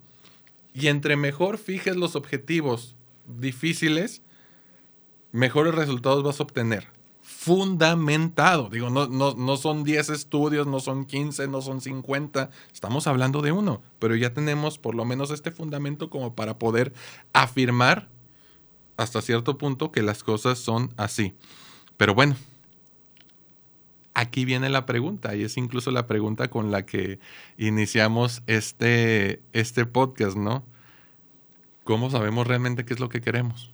y 0.74 0.88
entre 0.88 1.16
mejor 1.16 1.58
fijes 1.58 1.96
los 1.96 2.16
objetivos 2.16 2.96
difíciles, 3.26 4.22
mejores 5.32 5.76
resultados 5.76 6.24
vas 6.24 6.40
a 6.40 6.44
obtener. 6.44 6.99
Fundamentado. 7.50 8.70
Digo, 8.70 8.92
no, 8.92 9.08
no, 9.08 9.34
no 9.34 9.58
son 9.58 9.84
10 9.84 10.10
estudios, 10.10 10.68
no 10.68 10.80
son 10.80 11.06
15, 11.06 11.48
no 11.48 11.64
son 11.64 11.82
50. 11.82 12.52
Estamos 12.72 13.08
hablando 13.08 13.42
de 13.42 13.52
uno. 13.52 13.82
Pero 13.98 14.16
ya 14.16 14.36
tenemos 14.36 14.78
por 14.78 14.94
lo 14.94 15.04
menos 15.04 15.32
este 15.32 15.50
fundamento 15.50 16.12
como 16.12 16.36
para 16.36 16.60
poder 16.60 16.94
afirmar 17.34 18.08
hasta 18.98 19.24
cierto 19.24 19.58
punto 19.58 19.92
que 19.92 20.04
las 20.04 20.24
cosas 20.24 20.60
son 20.60 20.94
así. 20.96 21.34
Pero 21.98 22.14
bueno, 22.14 22.36
aquí 24.14 24.46
viene 24.46 24.70
la 24.70 24.86
pregunta, 24.86 25.36
y 25.36 25.42
es 25.42 25.58
incluso 25.58 25.90
la 25.90 26.06
pregunta 26.06 26.52
con 26.52 26.70
la 26.70 26.86
que 26.86 27.20
iniciamos 27.58 28.44
este, 28.46 29.42
este 29.54 29.88
podcast, 29.88 30.38
¿no? 30.38 30.64
¿Cómo 31.84 32.12
sabemos 32.12 32.46
realmente 32.46 32.86
qué 32.86 32.94
es 32.94 33.00
lo 33.00 33.10
que 33.10 33.22
queremos? 33.22 33.74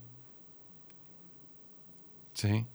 Sí. 2.35 2.65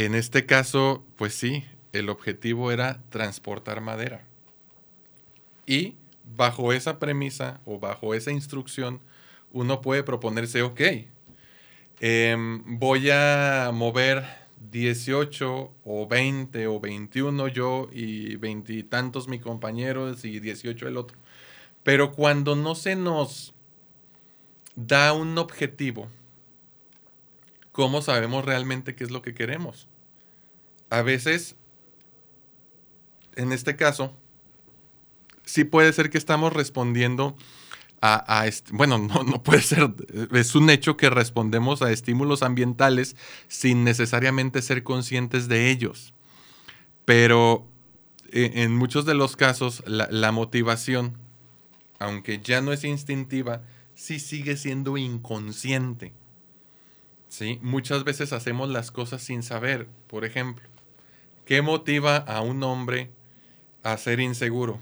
En 0.00 0.14
este 0.14 0.46
caso, 0.46 1.04
pues 1.16 1.34
sí, 1.34 1.64
el 1.92 2.08
objetivo 2.08 2.70
era 2.70 3.02
transportar 3.08 3.80
madera. 3.80 4.24
Y 5.66 5.96
bajo 6.22 6.72
esa 6.72 7.00
premisa 7.00 7.60
o 7.64 7.80
bajo 7.80 8.14
esa 8.14 8.30
instrucción, 8.30 9.00
uno 9.50 9.80
puede 9.80 10.04
proponerse, 10.04 10.62
ok, 10.62 10.80
em, 11.98 12.78
voy 12.78 13.10
a 13.10 13.72
mover 13.74 14.24
18 14.70 15.72
o 15.82 16.06
20 16.06 16.68
o 16.68 16.78
21 16.78 17.48
yo 17.48 17.88
y 17.92 18.36
veintitantos 18.36 19.26
mis 19.26 19.42
compañeros 19.42 20.24
y 20.24 20.38
18 20.38 20.86
el 20.86 20.96
otro. 20.96 21.18
Pero 21.82 22.12
cuando 22.12 22.54
no 22.54 22.76
se 22.76 22.94
nos 22.94 23.52
da 24.76 25.12
un 25.12 25.36
objetivo, 25.38 26.08
¿cómo 27.78 28.02
sabemos 28.02 28.44
realmente 28.44 28.96
qué 28.96 29.04
es 29.04 29.12
lo 29.12 29.22
que 29.22 29.34
queremos? 29.34 29.86
A 30.90 31.00
veces, 31.02 31.54
en 33.36 33.52
este 33.52 33.76
caso, 33.76 34.16
sí 35.44 35.62
puede 35.62 35.92
ser 35.92 36.10
que 36.10 36.18
estamos 36.18 36.52
respondiendo 36.52 37.36
a, 38.02 38.50
bueno, 38.72 38.98
no, 38.98 39.42
puede 39.44 39.62
ser, 39.62 39.94
es 40.32 40.56
un 40.56 40.70
hecho 40.70 40.96
que 40.96 41.08
respondemos 41.08 41.80
a 41.80 41.92
estímulos 41.92 42.42
ambientales 42.42 43.14
sin 43.46 43.84
necesariamente 43.84 44.60
ser 44.60 44.82
conscientes 44.82 45.46
de 45.46 45.70
ellos. 45.70 46.12
Pero 47.04 47.64
e, 48.32 48.64
en, 48.64 48.74
muchos 48.74 49.06
de 49.06 49.14
los 49.14 49.36
casos, 49.36 49.84
la, 49.86 50.08
la 50.10 50.32
motivación, 50.32 51.16
aunque 52.00 52.40
ya 52.40 52.60
no 52.60 52.72
es 52.72 52.82
instintiva, 52.82 53.62
sí 53.94 54.18
sigue 54.18 54.56
siendo 54.56 54.96
inconsciente. 54.96 56.17
¿Sí? 57.28 57.58
Muchas 57.62 58.04
veces 58.04 58.32
hacemos 58.32 58.68
las 58.68 58.90
cosas 58.90 59.22
sin 59.22 59.42
saber. 59.42 59.88
Por 60.06 60.24
ejemplo, 60.24 60.68
¿qué 61.44 61.62
motiva 61.62 62.16
a 62.16 62.40
un 62.40 62.62
hombre 62.62 63.10
a 63.82 63.96
ser 63.96 64.20
inseguro, 64.20 64.80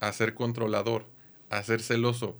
a 0.00 0.12
ser 0.12 0.34
controlador, 0.34 1.06
a 1.50 1.62
ser 1.62 1.80
celoso? 1.80 2.36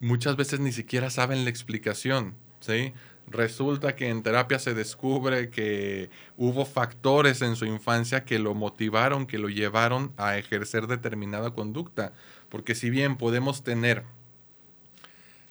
Muchas 0.00 0.36
veces 0.36 0.60
ni 0.60 0.72
siquiera 0.72 1.10
saben 1.10 1.44
la 1.44 1.50
explicación, 1.50 2.34
¿sí? 2.60 2.92
Resulta 3.28 3.96
que 3.96 4.08
en 4.08 4.22
terapia 4.22 4.60
se 4.60 4.72
descubre 4.72 5.50
que 5.50 6.10
hubo 6.36 6.64
factores 6.64 7.42
en 7.42 7.56
su 7.56 7.64
infancia 7.64 8.24
que 8.24 8.38
lo 8.38 8.54
motivaron, 8.54 9.26
que 9.26 9.38
lo 9.38 9.48
llevaron 9.48 10.12
a 10.16 10.38
ejercer 10.38 10.86
determinada 10.86 11.50
conducta. 11.52 12.12
Porque 12.48 12.76
si 12.76 12.88
bien 12.88 13.16
podemos 13.16 13.64
tener 13.64 14.04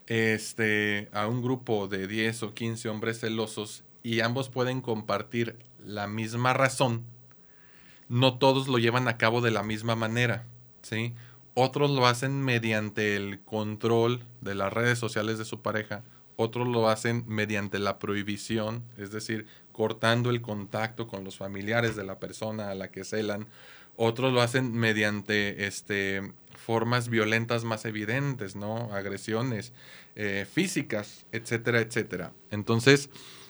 este, 0.08 1.10
a 1.12 1.28
un 1.28 1.42
grupo 1.42 1.88
de 1.88 2.08
10 2.08 2.44
o 2.44 2.54
15 2.54 2.90
hombres 2.90 3.20
celosos 3.20 3.84
y 4.04 4.20
ambos 4.20 4.50
pueden 4.50 4.82
compartir 4.82 5.58
la 5.84 6.08
misma 6.08 6.54
razón, 6.54 7.06
no 8.08 8.38
todos 8.38 8.68
lo 8.68 8.78
llevan 8.78 9.08
a 9.08 9.18
cabo 9.18 9.42
de 9.42 9.52
la 9.52 9.64
misma 9.64 9.96
manera, 9.96 10.46
¿sí? 10.82 11.14
Otros 11.56 11.90
lo 11.90 12.06
hacen 12.06 12.44
mediante 12.44 13.16
el 13.16 13.40
control 13.40 14.24
de 14.42 14.56
las 14.56 14.72
redes 14.72 15.00
sociales 15.00 15.38
de 15.38 15.46
su 15.46 15.62
pareja, 15.62 16.04
otros 16.36 16.68
lo 16.68 16.90
hacen 16.90 17.24
mediante 17.28 17.80
la 17.80 17.98
prohibición, 17.98 18.84
es 18.98 19.12
decir, 19.12 19.48
cortando 19.72 20.30
el 20.30 20.42
contacto 20.42 21.08
con 21.08 21.24
los 21.24 21.38
familiares 21.38 21.96
de 21.96 22.04
la 22.04 22.20
persona 22.20 22.70
a 22.70 22.76
la 22.76 22.92
que 22.92 23.04
celan, 23.06 23.48
otros 23.96 24.34
lo 24.34 24.42
hacen 24.42 24.74
mediante 24.74 25.66
este, 25.66 26.34
formas 26.58 27.10
violentas 27.10 27.64
más 27.64 27.86
evidentes, 27.86 28.56
¿no? 28.56 28.94
Agresiones 28.94 29.74
eh, 30.16 30.46
físicas, 30.52 31.26
etcétera, 31.32 31.80
etcétera. 31.82 32.34
Entonces, 32.52 33.10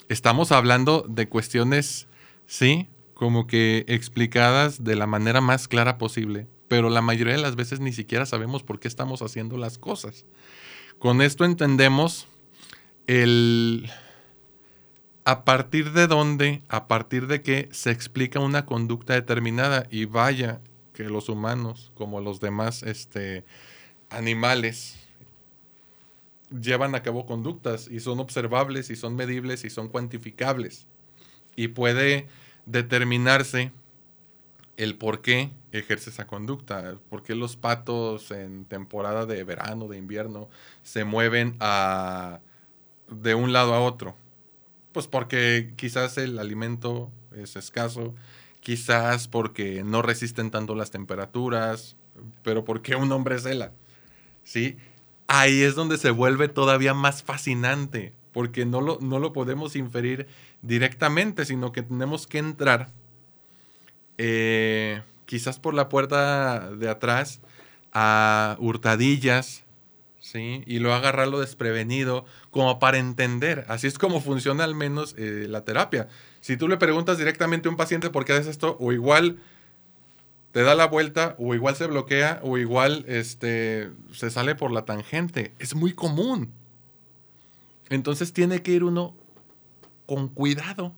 estamos 0.10 0.52
hablando 0.52 1.06
de 1.08 1.28
cuestiones, 1.28 2.08
sí, 2.46 2.90
como 3.14 3.48
que 3.48 3.86
explicadas 3.88 4.84
de 4.84 4.96
la 4.96 5.08
manera 5.08 5.42
más 5.42 5.68
clara 5.68 5.98
posible, 5.98 6.48
pero 6.68 6.90
la 6.90 7.02
mayoría 7.02 7.34
de 7.34 7.42
las 7.42 7.56
veces 7.56 7.80
ni 7.80 7.94
siquiera 7.94 8.26
sabemos 8.26 8.64
por 8.64 8.80
qué 8.80 8.88
estamos 8.88 9.22
haciendo 9.22 9.58
las 9.58 9.78
cosas. 9.78 10.26
Con 11.00 11.22
esto 11.22 11.46
entendemos 11.46 12.28
el 13.08 13.90
a 15.26 15.44
partir 15.44 15.92
de 15.92 16.06
dónde, 16.06 16.62
a 16.70 16.88
partir 16.88 17.26
de 17.28 17.42
qué 17.42 17.68
se 17.72 17.90
explica 17.90 18.40
una 18.40 18.66
conducta 18.66 19.14
determinada 19.14 19.88
y 19.90 20.06
vaya 20.06 20.62
que 20.96 21.04
los 21.04 21.30
humanos, 21.30 21.92
como 21.94 22.22
los 22.22 22.40
demás 22.40 22.82
este, 22.82 23.44
animales, 24.10 24.98
llevan 26.50 26.96
a 26.96 27.04
cabo 27.04 27.26
conductas 27.26 27.88
y 27.88 28.00
son 28.00 28.20
observables 28.20 28.90
y 28.90 28.96
son 28.96 29.16
medibles 29.16 29.64
y 29.66 29.70
son 29.70 29.90
cuantificables. 29.90 30.88
Y 31.56 31.70
puede 31.70 32.28
determinarse 32.66 33.72
el 34.78 34.96
por 34.96 35.22
qué 35.22 35.52
ejerce 35.72 36.10
esa 36.10 36.26
conducta, 36.26 36.98
por 37.10 37.22
qué 37.22 37.36
los 37.36 37.56
patos 37.56 38.32
en 38.32 38.66
temporada 38.66 39.26
de 39.26 39.44
verano, 39.44 39.88
de 39.88 39.98
invierno, 39.98 40.50
se 40.84 41.04
mueven 41.04 41.56
a, 41.60 42.40
de 43.10 43.36
un 43.36 43.54
lado 43.54 43.74
a 43.74 43.82
otro 43.82 44.16
pues 44.96 45.08
porque 45.08 45.74
quizás 45.76 46.18
el 46.18 46.40
alimento 46.40 47.12
es 47.36 47.58
escaso, 47.58 48.16
quizás 48.66 49.28
porque 49.28 49.84
no 49.84 50.02
resisten 50.02 50.50
tanto 50.50 50.74
las 50.74 50.90
temperaturas, 50.90 51.98
pero 52.42 52.66
porque 52.66 52.96
un 52.96 53.12
hombre 53.12 53.38
cela. 53.38 53.74
¿Sí? 54.44 54.78
Ahí 55.28 55.62
es 55.62 55.76
donde 55.76 56.00
se 56.00 56.10
vuelve 56.10 56.48
todavía 56.48 56.96
más 56.96 57.22
fascinante, 57.22 58.12
porque 58.34 58.66
no 58.66 58.82
lo, 58.82 58.98
no 59.02 59.20
lo 59.20 59.34
podemos 59.34 59.76
inferir 59.76 60.26
directamente, 60.64 61.46
sino 61.46 61.72
que 61.72 61.84
tenemos 61.84 62.26
que 62.26 62.40
entrar 62.40 62.90
eh, 64.18 65.04
quizás 65.28 65.60
por 65.60 65.76
la 65.76 65.88
puerta 65.88 66.72
de 66.72 66.90
atrás 66.90 67.42
a 67.94 68.58
hurtadillas, 68.60 69.64
¿sí? 70.20 70.64
Y 70.66 70.80
lo 70.80 70.92
agarrarlo 70.96 71.40
desprevenido, 71.40 72.26
como 72.50 72.80
para 72.80 72.98
entender. 72.98 73.64
Así 73.68 73.86
es 73.86 74.00
como 74.00 74.22
funciona 74.22 74.64
al 74.64 74.74
menos 74.74 75.14
eh, 75.20 75.46
la 75.48 75.64
terapia. 75.66 76.08
Si 76.46 76.58
tú 76.58 76.68
le 76.68 76.78
preguntas 76.78 77.18
directamente 77.18 77.68
a 77.68 77.72
un 77.72 77.76
paciente 77.76 78.12
por 78.12 78.24
qué 78.24 78.34
haces 78.34 78.46
esto, 78.46 78.78
o 78.80 78.92
igual 78.92 79.40
te 80.52 80.62
da 80.62 80.76
la 80.76 80.86
vuelta, 80.86 81.36
o 81.40 81.56
igual 81.56 81.76
se 81.76 81.88
bloquea, 81.88 82.40
o 82.44 82.60
igual 82.60 83.04
este, 83.08 83.90
se 84.12 84.30
sale 84.30 84.54
por 84.54 84.70
la 84.70 84.86
tangente. 84.86 85.56
Es 85.58 85.74
muy 85.74 85.94
común. 85.94 86.52
Entonces 87.90 88.32
tiene 88.32 88.62
que 88.62 88.74
ir 88.74 88.84
uno 88.84 89.16
con 90.06 90.28
cuidado. 90.28 90.94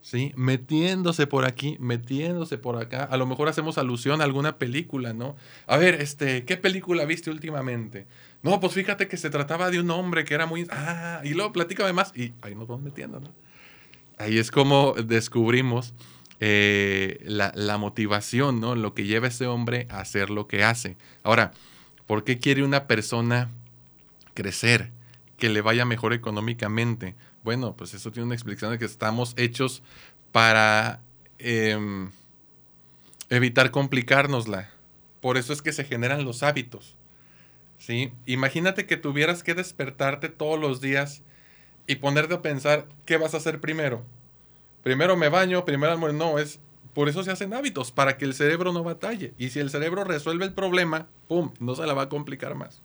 ¿sí? 0.00 0.32
Metiéndose 0.36 1.26
por 1.26 1.44
aquí, 1.44 1.76
metiéndose 1.78 2.56
por 2.56 2.76
acá. 2.76 3.04
A 3.04 3.18
lo 3.18 3.26
mejor 3.26 3.50
hacemos 3.50 3.76
alusión 3.76 4.22
a 4.22 4.24
alguna 4.24 4.56
película, 4.56 5.12
¿no? 5.12 5.36
A 5.66 5.76
ver, 5.76 6.00
este, 6.00 6.46
¿qué 6.46 6.56
película 6.56 7.04
viste 7.04 7.30
últimamente? 7.30 8.06
No, 8.42 8.58
pues 8.58 8.72
fíjate 8.72 9.06
que 9.06 9.18
se 9.18 9.28
trataba 9.28 9.70
de 9.70 9.80
un 9.80 9.90
hombre 9.90 10.24
que 10.24 10.32
era 10.32 10.46
muy... 10.46 10.66
Ah, 10.70 11.20
y 11.24 11.34
luego 11.34 11.52
platícame 11.52 11.92
más. 11.92 12.16
Y 12.16 12.32
ahí 12.40 12.54
nos 12.54 12.66
vamos 12.66 12.84
metiendo, 12.84 13.20
¿no? 13.20 13.34
Ahí 14.18 14.38
es 14.38 14.50
como 14.50 14.94
descubrimos 14.94 15.94
eh, 16.40 17.18
la, 17.24 17.78
motivación, 17.78 18.60
¿no? 18.60 18.74
Lo 18.74 18.94
que 18.94 19.04
lleva 19.04 19.26
a 19.26 19.30
ese 19.30 19.46
hombre 19.46 19.86
a 19.90 20.00
hacer 20.00 20.30
lo 20.30 20.46
que 20.46 20.64
hace. 20.64 20.96
Ahora, 21.22 21.52
¿por 22.06 22.24
qué 22.24 22.38
quiere 22.38 22.62
una 22.62 22.86
persona 22.86 23.50
crecer? 24.34 24.92
Que 25.36 25.50
le 25.50 25.60
vaya 25.60 25.84
mejor 25.84 26.14
económicamente 26.14 27.14
bueno, 27.46 27.76
pues 27.76 27.94
eso 27.94 28.10
tiene 28.10 28.26
una 28.26 28.34
explicación 28.34 28.72
de 28.72 28.78
que 28.80 28.86
estamos 28.86 29.32
hechos 29.36 29.84
para 30.32 31.00
em, 31.38 32.10
evitar 33.30 33.70
complicárnosla. 33.70 34.68
Por 35.20 35.36
eso 35.36 35.52
es 35.52 35.62
que 35.62 35.72
se 35.72 35.84
generan 35.84 36.24
los 36.24 36.42
hábitos. 36.42 36.96
¿sí? 37.78 38.12
Imagínate 38.26 38.86
que 38.86 38.96
tuvieras 38.96 39.44
que 39.44 39.54
despertarte 39.54 40.28
todos 40.28 40.58
los 40.58 40.80
días 40.80 41.22
y 41.86 41.96
ponerte 41.96 42.34
a 42.34 42.42
pensar 42.42 42.86
qué 43.04 43.16
vas 43.16 43.34
a 43.34 43.38
hacer 43.38 43.60
primero. 43.60 44.04
Primero 44.82 45.16
me 45.16 45.28
baño, 45.28 45.64
primero 45.64 45.92
almuerzo. 45.92 46.16
No, 46.16 46.38
es 46.38 46.60
por 46.96 47.10
eso 47.10 47.22
se 47.22 47.30
hacen 47.30 47.52
hábitos, 47.52 47.92
para 47.92 48.16
que 48.16 48.24
el 48.24 48.32
cerebro 48.32 48.72
no 48.72 48.82
batalle. 48.82 49.34
Y 49.36 49.50
si 49.50 49.60
el 49.60 49.68
cerebro 49.68 50.02
resuelve 50.02 50.46
el 50.46 50.54
problema, 50.54 51.08
¡pum!, 51.28 51.52
no 51.60 51.74
se 51.74 51.84
la 51.84 51.92
va 51.92 52.04
a 52.04 52.08
complicar 52.08 52.54
más. 52.54 52.80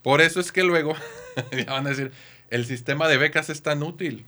Por 0.00 0.22
eso 0.22 0.40
es 0.40 0.50
que 0.50 0.62
luego 0.62 0.94
ya 1.52 1.72
van 1.72 1.86
a 1.86 1.90
decir, 1.90 2.10
el 2.48 2.64
sistema 2.64 3.08
de 3.08 3.18
becas 3.18 3.50
es 3.50 3.60
tan 3.60 3.82
útil. 3.82 4.24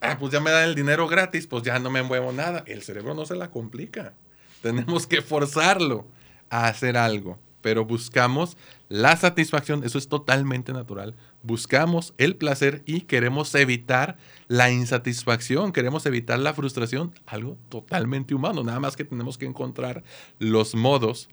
Ah, 0.00 0.16
pues 0.18 0.32
ya 0.32 0.40
me 0.40 0.50
dan 0.50 0.70
el 0.70 0.74
dinero 0.74 1.06
gratis, 1.06 1.46
pues 1.46 1.64
ya 1.64 1.78
no 1.80 1.90
me 1.90 2.02
muevo 2.02 2.32
nada. 2.32 2.64
El 2.66 2.82
cerebro 2.82 3.12
no 3.12 3.26
se 3.26 3.36
la 3.36 3.50
complica. 3.50 4.14
Tenemos 4.62 5.06
que 5.06 5.20
forzarlo 5.20 6.06
a 6.48 6.66
hacer 6.68 6.96
algo. 6.96 7.38
Pero 7.60 7.84
buscamos 7.84 8.56
la 8.88 9.18
satisfacción, 9.18 9.84
eso 9.84 9.98
es 9.98 10.08
totalmente 10.08 10.72
natural. 10.72 11.14
Buscamos 11.42 12.14
el 12.18 12.36
placer 12.36 12.82
y 12.84 13.02
queremos 13.02 13.54
evitar 13.54 14.18
la 14.48 14.70
insatisfacción, 14.70 15.72
queremos 15.72 16.04
evitar 16.06 16.38
la 16.38 16.52
frustración, 16.52 17.12
algo 17.26 17.56
totalmente 17.68 18.34
humano. 18.34 18.64
Nada 18.64 18.80
más 18.80 18.96
que 18.96 19.04
tenemos 19.04 19.38
que 19.38 19.46
encontrar 19.46 20.02
los 20.38 20.74
modos 20.74 21.28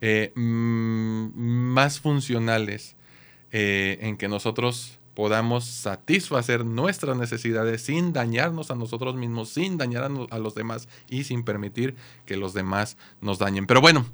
eh, 0.00 0.32
mm, 0.34 1.30
más 1.34 2.00
funcionales 2.00 2.96
eh, 3.52 3.98
en 4.00 4.16
que 4.16 4.28
nosotros 4.28 4.98
podamos 5.14 5.64
satisfacer 5.64 6.64
nuestras 6.64 7.16
necesidades 7.16 7.82
sin 7.82 8.14
dañarnos 8.14 8.70
a 8.70 8.74
nosotros 8.74 9.14
mismos, 9.16 9.50
sin 9.50 9.76
dañar 9.76 10.10
a, 10.30 10.38
los 10.38 10.54
demás 10.54 10.88
y 11.10 11.24
sin 11.24 11.42
permitir 11.42 11.96
que 12.24 12.38
los 12.38 12.54
demás 12.54 12.96
nos 13.20 13.38
dañen. 13.38 13.66
Pero 13.66 13.82
bueno, 13.82 14.06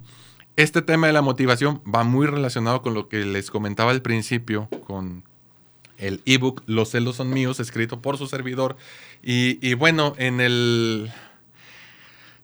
este 0.57 0.82
tema 0.82 1.07
de 1.07 1.12
la 1.12 1.22
motivación 1.22 1.82
va 1.82 2.03
muy 2.03 2.26
relacionado 2.26 2.82
con 2.82 2.94
lo 2.94 3.09
que 3.09 3.24
les 3.24 3.51
comentaba 3.53 3.92
al 3.92 4.03
principio, 4.03 4.68
con 4.84 5.22
el 5.99 6.22
ebook 6.26 6.62
Los 6.66 6.90
celos 6.90 7.16
son 7.16 7.30
míos, 7.30 7.61
escrito 7.61 8.01
por 8.01 8.18
su 8.18 8.26
servidor. 8.26 8.76
Y, 9.22 9.74
bueno, 9.74 10.14
en 10.18 10.40
el... 10.40 11.11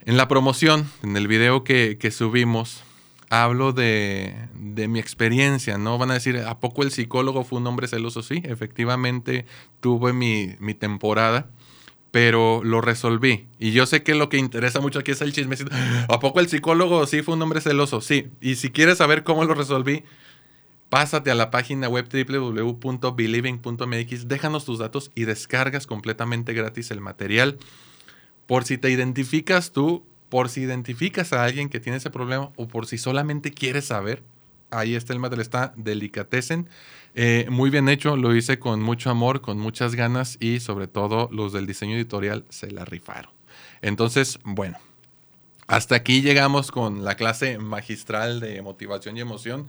En 0.04 0.16
la 0.16 0.26
promoción, 0.26 0.90
en 1.04 1.16
el 1.16 1.28
video 1.28 1.62
que, 1.62 1.96
que 1.96 2.10
subimos, 2.10 2.82
hablo 3.32 3.72
de, 3.72 4.34
mi 4.52 4.98
experiencia, 4.98 5.78
¿no? 5.78 5.96
Van 5.96 6.10
a 6.10 6.14
decir, 6.14 6.36
¿a 6.36 6.60
poco 6.60 6.82
el 6.82 6.90
psicólogo 6.90 7.44
fue 7.44 7.60
un 7.60 7.66
hombre 7.66 7.88
celoso? 7.88 8.22
Sí, 8.22 8.42
efectivamente 8.44 9.46
tuve 9.80 10.12
mi, 10.12 10.74
temporada, 10.74 11.46
pero 12.10 12.60
lo 12.62 12.82
resolví. 12.82 13.46
Y 13.58 13.72
yo 13.72 13.86
sé 13.86 14.02
que 14.02 14.14
lo 14.14 14.28
que 14.28 14.36
interesa 14.36 14.80
mucho 14.80 14.98
aquí 14.98 15.12
es 15.12 15.22
el 15.22 15.32
chisme. 15.32 15.56
¿A 16.10 16.20
poco 16.20 16.40
el 16.40 16.48
psicólogo 16.48 17.06
sí 17.06 17.22
fue 17.22 17.34
un 17.34 17.40
hombre 17.40 17.62
celoso? 17.62 18.02
Sí. 18.02 18.28
Y 18.42 18.56
si 18.56 18.70
quieres 18.70 18.98
saber 18.98 19.24
cómo 19.24 19.44
lo 19.44 19.54
resolví, 19.54 20.04
pásate 20.92 21.30
a 21.30 21.34
la 21.34 21.50
página 21.50 21.88
web 21.88 22.06
www.believing.mx, 22.06 24.28
déjanos 24.28 24.66
tus 24.66 24.78
datos 24.78 25.10
y 25.14 25.24
descargas 25.24 25.86
completamente 25.86 26.52
gratis 26.52 26.90
el 26.90 27.00
material. 27.00 27.56
Por 28.46 28.64
si 28.64 28.76
te 28.76 28.90
identificas 28.90 29.72
tú 29.72 30.04
por 30.28 30.50
si 30.50 30.60
identificas 30.60 31.32
a 31.32 31.44
alguien 31.44 31.70
que 31.70 31.80
tiene 31.80 31.96
ese 31.96 32.10
problema 32.10 32.50
o 32.56 32.68
por 32.68 32.84
si 32.86 32.98
solamente 32.98 33.52
quieres 33.52 33.86
saber, 33.86 34.22
ahí 34.70 34.94
está 34.94 35.14
el 35.14 35.18
material, 35.18 35.42
está 35.42 35.72
delicatecen. 35.76 36.68
Eh, 37.14 37.46
muy 37.50 37.70
bien 37.70 37.88
hecho, 37.88 38.16
lo 38.16 38.34
hice 38.34 38.58
con 38.58 38.82
mucho 38.82 39.08
amor, 39.08 39.40
con 39.40 39.58
muchas 39.58 39.94
ganas 39.94 40.36
y 40.40 40.60
sobre 40.60 40.88
todo 40.88 41.30
los 41.32 41.54
del 41.54 41.66
diseño 41.66 41.96
editorial 41.96 42.44
se 42.50 42.70
la 42.70 42.84
rifaron. 42.86 43.30
Entonces, 43.80 44.38
bueno, 44.44 44.76
hasta 45.66 45.96
aquí 45.96 46.20
llegamos 46.20 46.70
con 46.70 47.02
la 47.02 47.14
clase 47.14 47.56
magistral 47.58 48.40
de 48.40 48.60
motivación 48.60 49.16
y 49.16 49.20
emoción. 49.20 49.68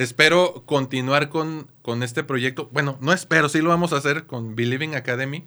Espero 0.00 0.62
continuar 0.64 1.28
con, 1.28 1.70
con 1.82 2.02
este 2.02 2.24
proyecto. 2.24 2.70
Bueno, 2.72 2.96
no 3.02 3.12
espero, 3.12 3.50
sí 3.50 3.60
lo 3.60 3.68
vamos 3.68 3.92
a 3.92 3.98
hacer 3.98 4.24
con 4.24 4.56
Believing 4.56 4.94
Academy 4.94 5.44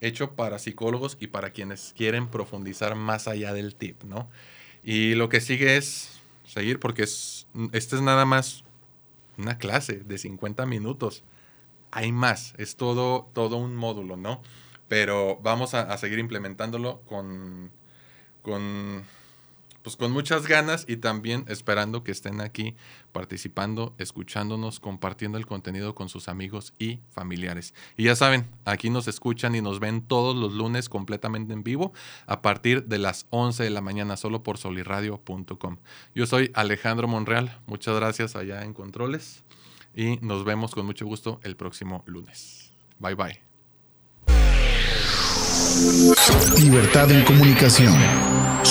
hecho 0.00 0.34
para 0.34 0.58
psicólogos 0.58 1.18
y 1.20 1.26
para 1.26 1.50
quienes 1.50 1.92
quieren 1.94 2.28
profundizar 2.28 2.94
más 2.94 3.28
allá 3.28 3.52
del 3.52 3.74
tip, 3.74 4.02
¿no? 4.04 4.30
Y 4.82 5.14
lo 5.14 5.28
que 5.28 5.42
sigue 5.42 5.76
es 5.76 6.22
seguir 6.46 6.80
porque 6.80 7.02
es, 7.02 7.46
este 7.72 7.96
es 7.96 8.00
nada 8.00 8.24
más 8.24 8.64
una 9.36 9.58
clase 9.58 9.98
de 9.98 10.16
50 10.16 10.64
minutos. 10.64 11.22
Hay 11.90 12.12
más, 12.12 12.54
es 12.56 12.76
todo, 12.76 13.28
todo 13.34 13.58
un 13.58 13.76
módulo, 13.76 14.16
¿no? 14.16 14.40
Pero 14.88 15.38
vamos 15.42 15.74
a, 15.74 15.82
a 15.82 15.98
seguir 15.98 16.18
implementándolo 16.18 17.02
con, 17.02 17.70
con 18.40 19.04
pues 19.82 19.96
con 19.96 20.12
muchas 20.12 20.46
ganas 20.46 20.84
y 20.88 20.96
también 20.96 21.44
esperando 21.48 22.04
que 22.04 22.12
estén 22.12 22.40
aquí 22.40 22.76
participando, 23.12 23.94
escuchándonos, 23.98 24.80
compartiendo 24.80 25.38
el 25.38 25.46
contenido 25.46 25.94
con 25.94 26.08
sus 26.08 26.28
amigos 26.28 26.72
y 26.78 27.00
familiares. 27.10 27.74
Y 27.96 28.04
ya 28.04 28.16
saben, 28.16 28.48
aquí 28.64 28.90
nos 28.90 29.08
escuchan 29.08 29.54
y 29.54 29.60
nos 29.60 29.80
ven 29.80 30.02
todos 30.02 30.36
los 30.36 30.52
lunes 30.52 30.88
completamente 30.88 31.52
en 31.52 31.62
vivo 31.62 31.92
a 32.26 32.42
partir 32.42 32.84
de 32.84 32.98
las 32.98 33.26
11 33.30 33.64
de 33.64 33.70
la 33.70 33.80
mañana 33.80 34.16
solo 34.16 34.42
por 34.42 34.58
soliradio.com. 34.58 35.78
Yo 36.14 36.26
soy 36.26 36.50
Alejandro 36.54 37.08
Monreal, 37.08 37.60
muchas 37.66 37.96
gracias 37.96 38.36
allá 38.36 38.62
en 38.62 38.74
Controles 38.74 39.42
y 39.94 40.18
nos 40.22 40.44
vemos 40.44 40.74
con 40.74 40.86
mucho 40.86 41.06
gusto 41.06 41.40
el 41.42 41.56
próximo 41.56 42.02
lunes. 42.06 42.72
Bye 42.98 43.14
bye. 43.14 43.42
Libertad 46.58 47.10
en 47.10 47.24
comunicación 47.24 48.31